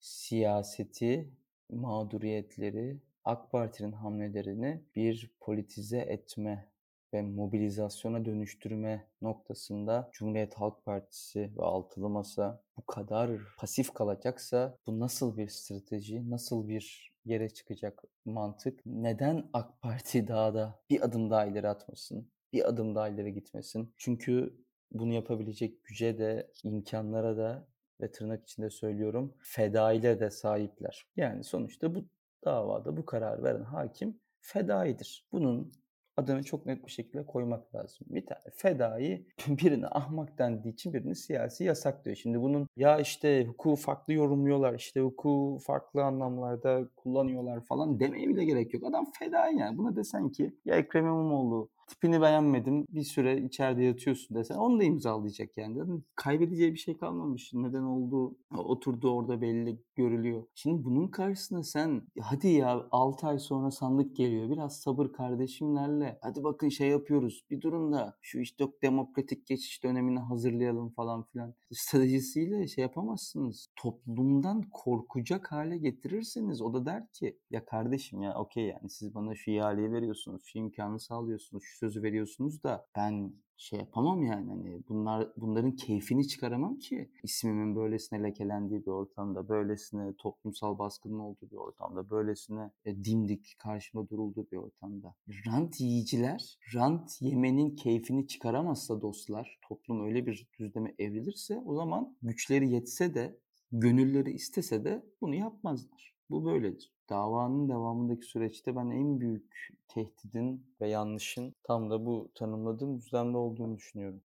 Siyaseti, 0.00 1.30
mağduriyetleri 1.70 3.00
AK 3.24 3.50
Parti'nin 3.50 3.92
hamlelerini 3.92 4.84
bir 4.96 5.30
politize 5.40 5.98
etme 5.98 6.68
ve 7.14 7.22
mobilizasyona 7.22 8.24
dönüştürme 8.24 9.08
noktasında 9.22 10.10
Cumhuriyet 10.12 10.54
Halk 10.54 10.84
Partisi 10.84 11.52
ve 11.56 11.62
Altılı 11.62 12.08
Masa 12.08 12.62
bu 12.76 12.86
kadar 12.86 13.30
pasif 13.58 13.94
kalacaksa 13.94 14.78
bu 14.86 15.00
nasıl 15.00 15.36
bir 15.36 15.48
strateji, 15.48 16.30
nasıl 16.30 16.68
bir 16.68 17.12
yere 17.24 17.48
çıkacak 17.48 18.04
mantık? 18.24 18.80
Neden 18.86 19.50
AK 19.52 19.82
Parti 19.82 20.28
daha 20.28 20.54
da 20.54 20.80
bir 20.90 21.04
adım 21.04 21.30
daha 21.30 21.46
ileri 21.46 21.68
atmasın, 21.68 22.30
bir 22.52 22.68
adım 22.68 22.94
daha 22.94 23.08
ileri 23.08 23.34
gitmesin? 23.34 23.94
Çünkü 23.96 24.56
bunu 24.92 25.12
yapabilecek 25.12 25.84
güce 25.84 26.18
de, 26.18 26.50
imkanlara 26.64 27.36
da 27.36 27.66
ve 28.00 28.12
tırnak 28.12 28.42
içinde 28.42 28.70
söylüyorum 28.70 29.34
fedaile 29.40 30.20
de 30.20 30.30
sahipler. 30.30 31.06
Yani 31.16 31.44
sonuçta 31.44 31.94
bu 31.94 32.04
davada 32.44 32.96
bu 32.96 33.04
karar 33.04 33.42
veren 33.42 33.62
hakim 33.64 34.20
fedaidir. 34.40 35.28
Bunun 35.32 35.72
adını 36.16 36.42
çok 36.42 36.66
net 36.66 36.86
bir 36.86 36.90
şekilde 36.90 37.26
koymak 37.26 37.74
lazım. 37.74 38.06
Bir 38.10 38.26
tane 38.26 38.40
fedai 38.52 39.26
birine 39.48 39.86
ahmak 39.86 40.38
dendiği 40.38 40.74
için 40.74 40.92
birini 40.92 41.14
siyasi 41.14 41.64
yasaklıyor. 41.64 42.16
Şimdi 42.16 42.40
bunun 42.40 42.68
ya 42.76 42.98
işte 42.98 43.44
hukuku 43.46 43.76
farklı 43.76 44.12
yorumluyorlar, 44.12 44.74
işte 44.74 45.00
hukuku 45.00 45.58
farklı 45.66 46.04
anlamlarda 46.04 46.88
kullanıyorlar 46.96 47.60
falan 47.60 48.00
demeye 48.00 48.28
bile 48.28 48.44
gerek 48.44 48.74
yok. 48.74 48.84
Adam 48.84 49.06
fedai 49.18 49.56
yani. 49.56 49.78
Buna 49.78 49.96
desen 49.96 50.28
ki 50.30 50.56
ya 50.64 50.76
Ekrem 50.76 51.04
İmamoğlu 51.04 51.68
tipini 51.86 52.20
beğenmedim 52.20 52.86
bir 52.88 53.02
süre 53.02 53.42
içeride 53.42 53.82
yatıyorsun 53.82 54.36
desen 54.36 54.54
onu 54.54 54.80
da 54.80 54.84
imzalayacak 54.84 55.56
yani. 55.56 55.76
Dedim, 55.76 56.04
kaybedeceği 56.16 56.72
bir 56.72 56.78
şey 56.78 56.96
kalmamış. 56.98 57.50
Neden 57.54 57.82
olduğu 57.82 58.36
oturdu 58.56 59.10
orada 59.14 59.40
belli 59.40 59.78
görülüyor. 59.96 60.42
Şimdi 60.54 60.84
bunun 60.84 61.08
karşısında 61.08 61.62
sen 61.62 62.02
hadi 62.20 62.48
ya 62.48 62.86
6 62.90 63.26
ay 63.26 63.38
sonra 63.38 63.70
sandık 63.70 64.16
geliyor. 64.16 64.50
Biraz 64.50 64.80
sabır 64.80 65.12
kardeşimlerle. 65.12 66.18
Hadi 66.22 66.44
bakın 66.44 66.68
şey 66.68 66.88
yapıyoruz. 66.88 67.44
Bir 67.50 67.60
durun 67.60 67.92
da 67.92 68.16
şu 68.22 68.38
işte 68.38 68.64
demokratik 68.82 69.46
geçiş 69.46 69.84
dönemini 69.84 70.18
hazırlayalım 70.18 70.90
falan 70.90 71.22
filan. 71.22 71.54
Stratejisiyle 71.72 72.66
şey 72.68 72.82
yapamazsınız. 72.82 73.68
Toplumdan 73.76 74.62
korkacak 74.72 75.52
hale 75.52 75.78
getirirseniz 75.78 76.62
o 76.62 76.74
da 76.74 76.86
der 76.86 77.06
ki 77.12 77.38
ya 77.50 77.64
kardeşim 77.64 78.22
ya 78.22 78.34
okey 78.34 78.64
yani 78.64 78.90
siz 78.90 79.14
bana 79.14 79.34
şu 79.34 79.50
ihaleyi 79.50 79.92
veriyorsunuz, 79.92 80.42
şu 80.44 80.58
imkanı 80.58 81.00
sağlıyorsunuz, 81.00 81.64
sözü 81.76 82.02
veriyorsunuz 82.02 82.62
da 82.62 82.86
ben 82.96 83.32
şey 83.56 83.78
yapamam 83.78 84.22
yani 84.22 84.50
hani 84.50 84.82
bunlar 84.88 85.28
bunların 85.36 85.72
keyfini 85.76 86.28
çıkaramam 86.28 86.78
ki 86.78 87.10
ismimin 87.22 87.76
böylesine 87.76 88.22
lekelendiği 88.22 88.80
bir 88.80 88.90
ortamda, 88.90 89.48
böylesine 89.48 90.14
toplumsal 90.18 90.78
baskının 90.78 91.18
olduğu 91.18 91.50
bir 91.50 91.56
ortamda, 91.56 92.10
böylesine 92.10 92.70
e, 92.84 93.04
dimdik 93.04 93.56
karşıma 93.58 94.08
durulduğu 94.08 94.50
bir 94.50 94.56
ortamda. 94.56 95.14
Rant 95.46 95.80
yiyiciler 95.80 96.58
rant 96.74 97.10
yemenin 97.20 97.76
keyfini 97.76 98.26
çıkaramazsa 98.26 99.00
dostlar, 99.00 99.58
toplum 99.68 100.04
öyle 100.06 100.26
bir 100.26 100.48
düzleme 100.58 100.94
evrilirse 100.98 101.62
o 101.66 101.74
zaman 101.74 102.16
güçleri 102.22 102.70
yetse 102.70 103.14
de, 103.14 103.38
gönülleri 103.72 104.32
istese 104.32 104.84
de 104.84 105.04
bunu 105.20 105.34
yapmazlar. 105.34 106.13
Bu 106.30 106.44
böyledir. 106.44 106.92
Davanın 107.10 107.68
devamındaki 107.68 108.26
süreçte 108.26 108.76
ben 108.76 108.90
en 108.90 109.20
büyük 109.20 109.68
tehdidin 109.88 110.66
ve 110.80 110.88
yanlışın 110.88 111.54
tam 111.62 111.90
da 111.90 112.06
bu 112.06 112.28
tanımladığım 112.34 112.98
düzlemde 112.98 113.36
olduğunu 113.36 113.76
düşünüyorum. 113.76 114.22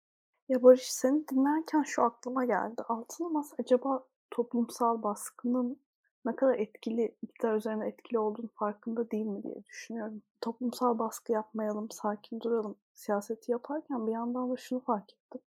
Ya 0.50 0.64
Barış 0.64 0.92
seni 0.92 1.28
dinlerken 1.28 1.84
şu 1.84 2.04
aklıma 2.04 2.46
geldi. 2.46 2.82
Altılı 2.88 3.30
Masa 3.30 3.56
acaba 3.60 4.06
toplumsal 4.32 5.04
baskının 5.04 5.80
ne 6.26 6.36
kadar 6.36 6.56
etkili, 6.56 7.16
iktidar 7.22 7.56
üzerine 7.56 7.88
etkili 7.88 8.20
olduğunu 8.20 8.50
farkında 8.56 9.12
değil 9.12 9.26
mi 9.26 9.44
diye 9.44 9.66
düşünüyorum. 9.66 10.22
Toplumsal 10.42 11.00
baskı 11.00 11.32
yapmayalım, 11.32 11.92
sakin 11.92 12.40
duralım 12.40 12.76
siyaseti 12.94 13.52
yaparken 13.52 14.08
bir 14.08 14.12
yandan 14.12 14.52
da 14.52 14.58
şunu 14.58 14.80
fark 14.80 15.14
ettim. 15.14 15.42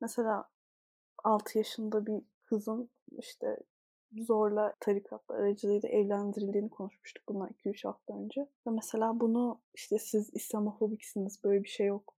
Mesela 0.00 0.48
6 1.24 1.58
yaşında 1.58 2.06
bir 2.06 2.22
kızın 2.44 2.90
işte 3.18 3.58
zorla 4.20 4.74
tarikatlar 4.80 5.36
aracılığıyla 5.36 5.88
evlendirildiğini 5.88 6.70
konuşmuştuk 6.70 7.28
bundan 7.28 7.48
2-3 7.48 7.88
hafta 7.88 8.14
önce. 8.14 8.40
Ve 8.40 8.70
mesela 8.70 9.20
bunu 9.20 9.60
işte 9.74 9.98
siz 9.98 10.30
İslamofobiksiniz 10.34 11.44
böyle 11.44 11.64
bir 11.64 11.68
şey 11.68 11.86
yok 11.86 12.14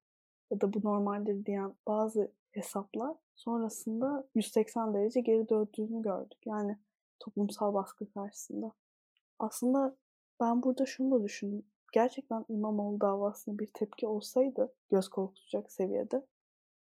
ya 0.51 0.61
da 0.61 0.73
bu 0.73 0.81
normaldir 0.85 1.47
diyen 1.47 1.75
bazı 1.89 2.33
hesaplar 2.51 3.17
sonrasında 3.35 4.29
180 4.35 4.95
derece 4.95 5.21
geri 5.21 5.49
döndüğünü 5.49 6.03
gördük. 6.03 6.39
Yani 6.47 6.79
toplumsal 7.21 7.75
baskı 7.75 8.13
karşısında. 8.13 8.73
Aslında 9.39 9.97
ben 10.41 10.63
burada 10.63 10.87
şunu 10.87 11.11
da 11.11 11.25
düşündüm. 11.25 11.67
Gerçekten 11.93 12.45
İmamoğlu 12.49 13.01
davasına 13.01 13.59
bir 13.59 13.67
tepki 13.75 14.07
olsaydı 14.07 14.73
göz 14.91 15.09
korkutacak 15.09 15.73
seviyede 15.73 16.27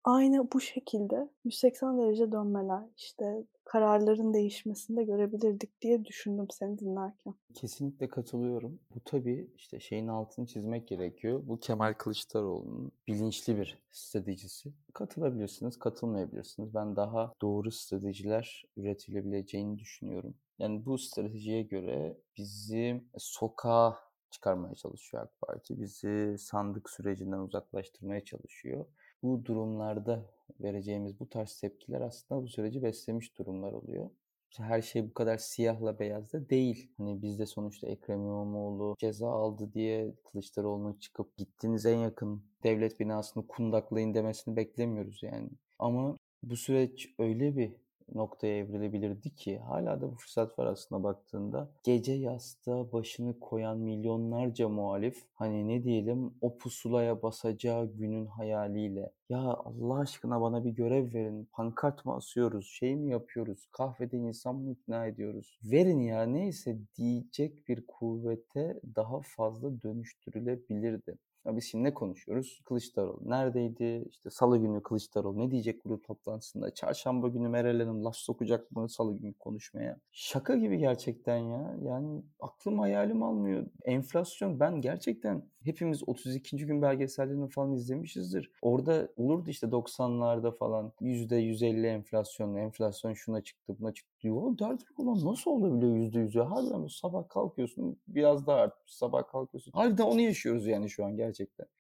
aynı 0.05 0.53
bu 0.53 0.61
şekilde 0.61 1.29
180 1.45 1.99
derece 1.99 2.33
dönmeler, 2.33 2.83
işte 2.97 3.45
kararların 3.65 4.35
değişmesini 4.35 4.97
de 4.97 5.05
görebilirdik 5.05 5.83
diye 5.83 6.05
düşündüm 6.05 6.47
seni 6.51 6.79
dinlerken. 6.79 7.35
Kesinlikle 7.55 8.09
katılıyorum. 8.09 8.81
Bu 8.95 9.01
tabii 9.05 9.51
işte 9.57 9.81
şeyin 9.81 10.09
altını 10.09 10.47
çizmek 10.47 10.89
gerekiyor. 10.89 11.43
Bu 11.47 11.61
Kemal 11.61 11.95
Kılıçdaroğlu'nun 11.95 12.93
bilinçli 13.09 13.57
bir 13.57 13.79
stratejisi. 13.91 14.73
Katılabilirsiniz, 14.93 15.79
katılmayabilirsiniz. 15.79 16.75
Ben 16.75 16.97
daha 16.97 17.33
doğru 17.43 17.71
stratejiler 17.71 18.65
üretilebileceğini 18.77 19.79
düşünüyorum. 19.79 20.35
Yani 20.59 20.87
bu 20.87 20.99
stratejiye 20.99 21.63
göre 21.63 22.17
bizi 22.37 23.03
sokağa 23.19 23.99
çıkarmaya 24.31 24.75
çalışıyor 24.75 25.23
AK 25.23 25.41
Parti. 25.41 25.81
Bizi 25.81 26.37
sandık 26.39 26.91
sürecinden 26.91 27.39
uzaklaştırmaya 27.39 28.25
çalışıyor 28.25 28.87
bu 29.23 29.45
durumlarda 29.45 30.27
vereceğimiz 30.61 31.21
bu 31.21 31.29
tarz 31.29 31.61
tepkiler 31.61 32.01
aslında 32.01 32.43
bu 32.43 32.49
süreci 32.49 32.83
beslemiş 32.83 33.39
durumlar 33.39 33.73
oluyor. 33.73 34.11
Her 34.57 34.83
şey 34.83 35.09
bu 35.09 35.15
kadar 35.15 35.39
siyahla 35.39 35.99
beyazda 35.99 36.49
değil. 36.51 36.91
Hani 36.97 37.23
bizde 37.23 37.47
sonuçta 37.47 37.87
Ekrem 37.87 38.21
İmamoğlu 38.21 38.97
ceza 38.99 39.31
aldı 39.31 39.73
diye 39.75 40.15
Kılıçdaroğlu'na 40.25 41.01
çıkıp 41.01 41.37
gittiğiniz 41.37 41.87
en 41.87 41.99
yakın 41.99 42.43
devlet 42.65 43.01
binasını 43.01 43.47
kundaklayın 43.47 44.15
demesini 44.15 44.57
beklemiyoruz 44.57 45.23
yani. 45.23 45.49
Ama 45.79 46.17
bu 46.43 46.57
süreç 46.57 47.15
öyle 47.19 47.57
bir 47.57 47.73
noktaya 48.15 48.59
evrilebilirdi 48.59 49.35
ki 49.35 49.59
hala 49.59 50.01
da 50.01 50.13
bu 50.13 50.17
fırsat 50.17 50.59
var 50.59 50.67
aslında 50.67 51.03
baktığında. 51.03 51.69
Gece 51.85 52.13
yastığa 52.13 52.93
başını 52.93 53.41
koyan 53.41 53.79
milyonlarca 53.79 54.69
muhalif 54.69 55.23
hani 55.35 55.69
ne 55.69 55.85
diyelim 55.85 56.35
o 56.41 56.59
pusulaya 56.59 57.23
basacağı 57.23 57.87
günün 57.87 58.27
hayaliyle 58.27 59.13
ya 59.29 59.39
Allah 59.39 59.99
aşkına 59.99 60.41
bana 60.41 60.65
bir 60.65 60.71
görev 60.71 61.15
verin 61.15 61.49
pankart 61.53 62.05
mı 62.05 62.15
asıyoruz 62.15 62.67
şey 62.67 62.97
mi 62.97 63.11
yapıyoruz 63.11 63.69
kahvede 63.73 64.17
insan 64.17 64.57
mı 64.57 64.71
ikna 64.71 65.07
ediyoruz 65.07 65.59
verin 65.65 66.01
ya 66.01 66.23
neyse 66.23 66.79
diyecek 66.97 67.69
bir 67.69 67.87
kuvvete 67.87 68.81
daha 68.97 69.21
fazla 69.21 69.83
dönüştürülebilirdi. 69.83 71.19
Ya 71.47 71.57
biz 71.57 71.65
şimdi 71.65 71.85
ne 71.85 71.95
konuşuyoruz? 71.95 72.61
Kılıçdaroğlu 72.65 73.31
neredeydi? 73.31 74.05
İşte 74.11 74.31
salı 74.31 74.59
günü 74.59 74.83
Kılıçdaroğlu 74.83 75.39
ne 75.39 75.51
diyecek 75.51 75.85
grup 75.85 76.05
toplantısında? 76.05 76.75
Çarşamba 76.75 77.29
günü 77.29 77.49
Meral 77.49 77.81
Hanım 77.81 78.05
laf 78.05 78.17
sokacak 78.17 78.71
mı 78.73 78.89
salı 78.89 79.19
günü 79.19 79.35
konuşmaya? 79.35 79.99
Şaka 80.13 80.57
gibi 80.57 80.79
gerçekten 80.79 81.37
ya. 81.37 81.77
Yani 81.83 82.23
aklım 82.41 82.79
hayalim 82.79 83.23
almıyor. 83.23 83.67
Enflasyon 83.85 84.61
ben 84.61 84.81
gerçekten 84.81 85.43
hepimiz 85.65 86.09
32. 86.09 86.67
gün 86.67 86.83
belgesellerini 86.83 87.49
falan 87.49 87.73
izlemişizdir. 87.73 88.51
Orada 88.63 89.09
olurdu 89.17 89.51
işte 89.51 89.67
90'larda 89.73 90.57
falan 90.57 90.93
%150 91.01 91.87
enflasyon, 91.87 92.55
enflasyon 92.57 93.13
şuna 93.15 93.41
çıktı 93.41 93.77
buna 93.81 93.95
çıktı 93.95 94.13
diyor. 94.21 94.59
Derdim 94.59 94.87
ulan 94.99 95.25
nasıl 95.25 95.51
olabiliyor 95.51 95.97
%100 95.97 96.35
ya? 96.39 96.51
Harbiden 96.51 96.87
sabah 96.87 97.29
kalkıyorsun 97.29 98.01
biraz 98.09 98.47
daha 98.47 98.57
artmış, 98.57 98.93
sabah 98.93 99.27
kalkıyorsun. 99.29 99.73
Harbiden 99.73 100.05
onu 100.05 100.21
yaşıyoruz 100.21 100.67
yani 100.67 100.91
şu 100.91 101.05
an 101.05 101.17
gerçekten. 101.17 101.32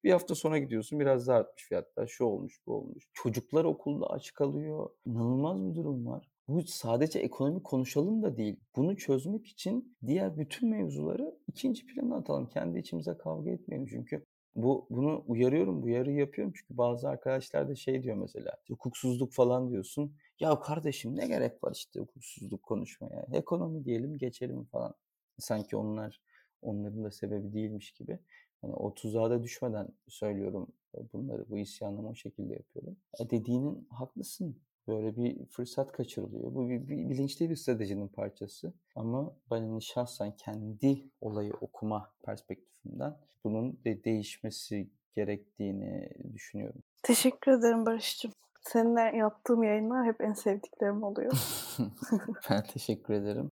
Bir 0.04 0.12
hafta 0.12 0.34
sonra 0.34 0.58
gidiyorsun 0.58 1.00
biraz 1.00 1.28
daha 1.28 1.38
artmış 1.38 1.64
fiyatlar. 1.64 2.06
Şu 2.06 2.24
olmuş 2.24 2.60
bu 2.66 2.74
olmuş. 2.74 3.08
Çocuklar 3.12 3.64
okulda 3.64 4.06
aç 4.06 4.32
kalıyor. 4.32 4.90
İnanılmaz 5.06 5.64
bir 5.70 5.74
durum 5.74 6.06
var. 6.06 6.28
Bu 6.48 6.62
sadece 6.62 7.18
ekonomi 7.18 7.62
konuşalım 7.62 8.22
da 8.22 8.36
değil. 8.36 8.60
Bunu 8.76 8.96
çözmek 8.96 9.46
için 9.46 9.96
diğer 10.06 10.38
bütün 10.38 10.68
mevzuları 10.70 11.38
ikinci 11.46 11.86
plana 11.86 12.16
atalım. 12.16 12.48
Kendi 12.48 12.78
içimize 12.78 13.16
kavga 13.16 13.50
etmeyelim 13.50 13.86
çünkü 13.86 14.26
bu 14.54 14.86
bunu 14.90 15.24
uyarıyorum, 15.26 15.82
bu 15.82 15.86
uyarıyı 15.86 16.16
yapıyorum 16.16 16.52
çünkü 16.56 16.76
bazı 16.78 17.08
arkadaşlar 17.08 17.68
da 17.68 17.74
şey 17.74 18.02
diyor 18.02 18.16
mesela, 18.16 18.56
hukuksuzluk 18.68 19.32
falan 19.32 19.70
diyorsun. 19.70 20.16
Ya 20.40 20.60
kardeşim 20.60 21.16
ne 21.16 21.26
gerek 21.26 21.64
var 21.64 21.72
işte 21.74 22.00
hukuksuzluk 22.00 22.62
konuşmaya? 22.62 23.26
Ekonomi 23.32 23.84
diyelim, 23.84 24.18
geçelim 24.18 24.64
falan. 24.64 24.94
Sanki 25.38 25.76
onlar 25.76 26.20
onların 26.62 27.04
da 27.04 27.10
sebebi 27.10 27.52
değilmiş 27.52 27.92
gibi. 27.92 28.18
Hani 28.62 28.74
o 28.74 28.94
tuzağa 28.94 29.30
da 29.30 29.42
düşmeden 29.42 29.88
söylüyorum 30.08 30.72
bunları, 31.12 31.50
bu 31.50 31.58
isyanımı 31.58 32.08
o 32.08 32.14
şekilde 32.14 32.52
yapıyorum. 32.52 32.96
E 33.20 33.30
dediğinin 33.30 33.86
haklısın. 33.90 34.56
Böyle 34.88 35.16
bir 35.16 35.46
fırsat 35.46 35.92
kaçırılıyor. 35.92 36.54
Bu 36.54 36.68
bir, 36.68 36.88
bir 36.88 37.10
bilinçli 37.10 37.50
bir 37.50 37.56
stratejinin 37.56 38.08
parçası. 38.08 38.72
Ama 38.96 39.36
ben 39.50 39.60
hani 39.60 39.82
şahsen 39.82 40.36
kendi 40.36 41.04
olayı 41.20 41.52
okuma 41.60 42.10
perspektifimden 42.24 43.16
bunun 43.44 43.78
de 43.84 44.04
değişmesi 44.04 44.90
gerektiğini 45.16 46.10
düşünüyorum. 46.34 46.82
Teşekkür 47.02 47.52
ederim 47.52 47.86
Barış'cığım. 47.86 48.32
Seninle 48.60 49.16
yaptığım 49.16 49.62
yayınlar 49.62 50.06
hep 50.06 50.20
en 50.20 50.32
sevdiklerim 50.32 51.02
oluyor. 51.02 51.32
ben 52.50 52.62
teşekkür 52.62 53.14
ederim. 53.14 53.50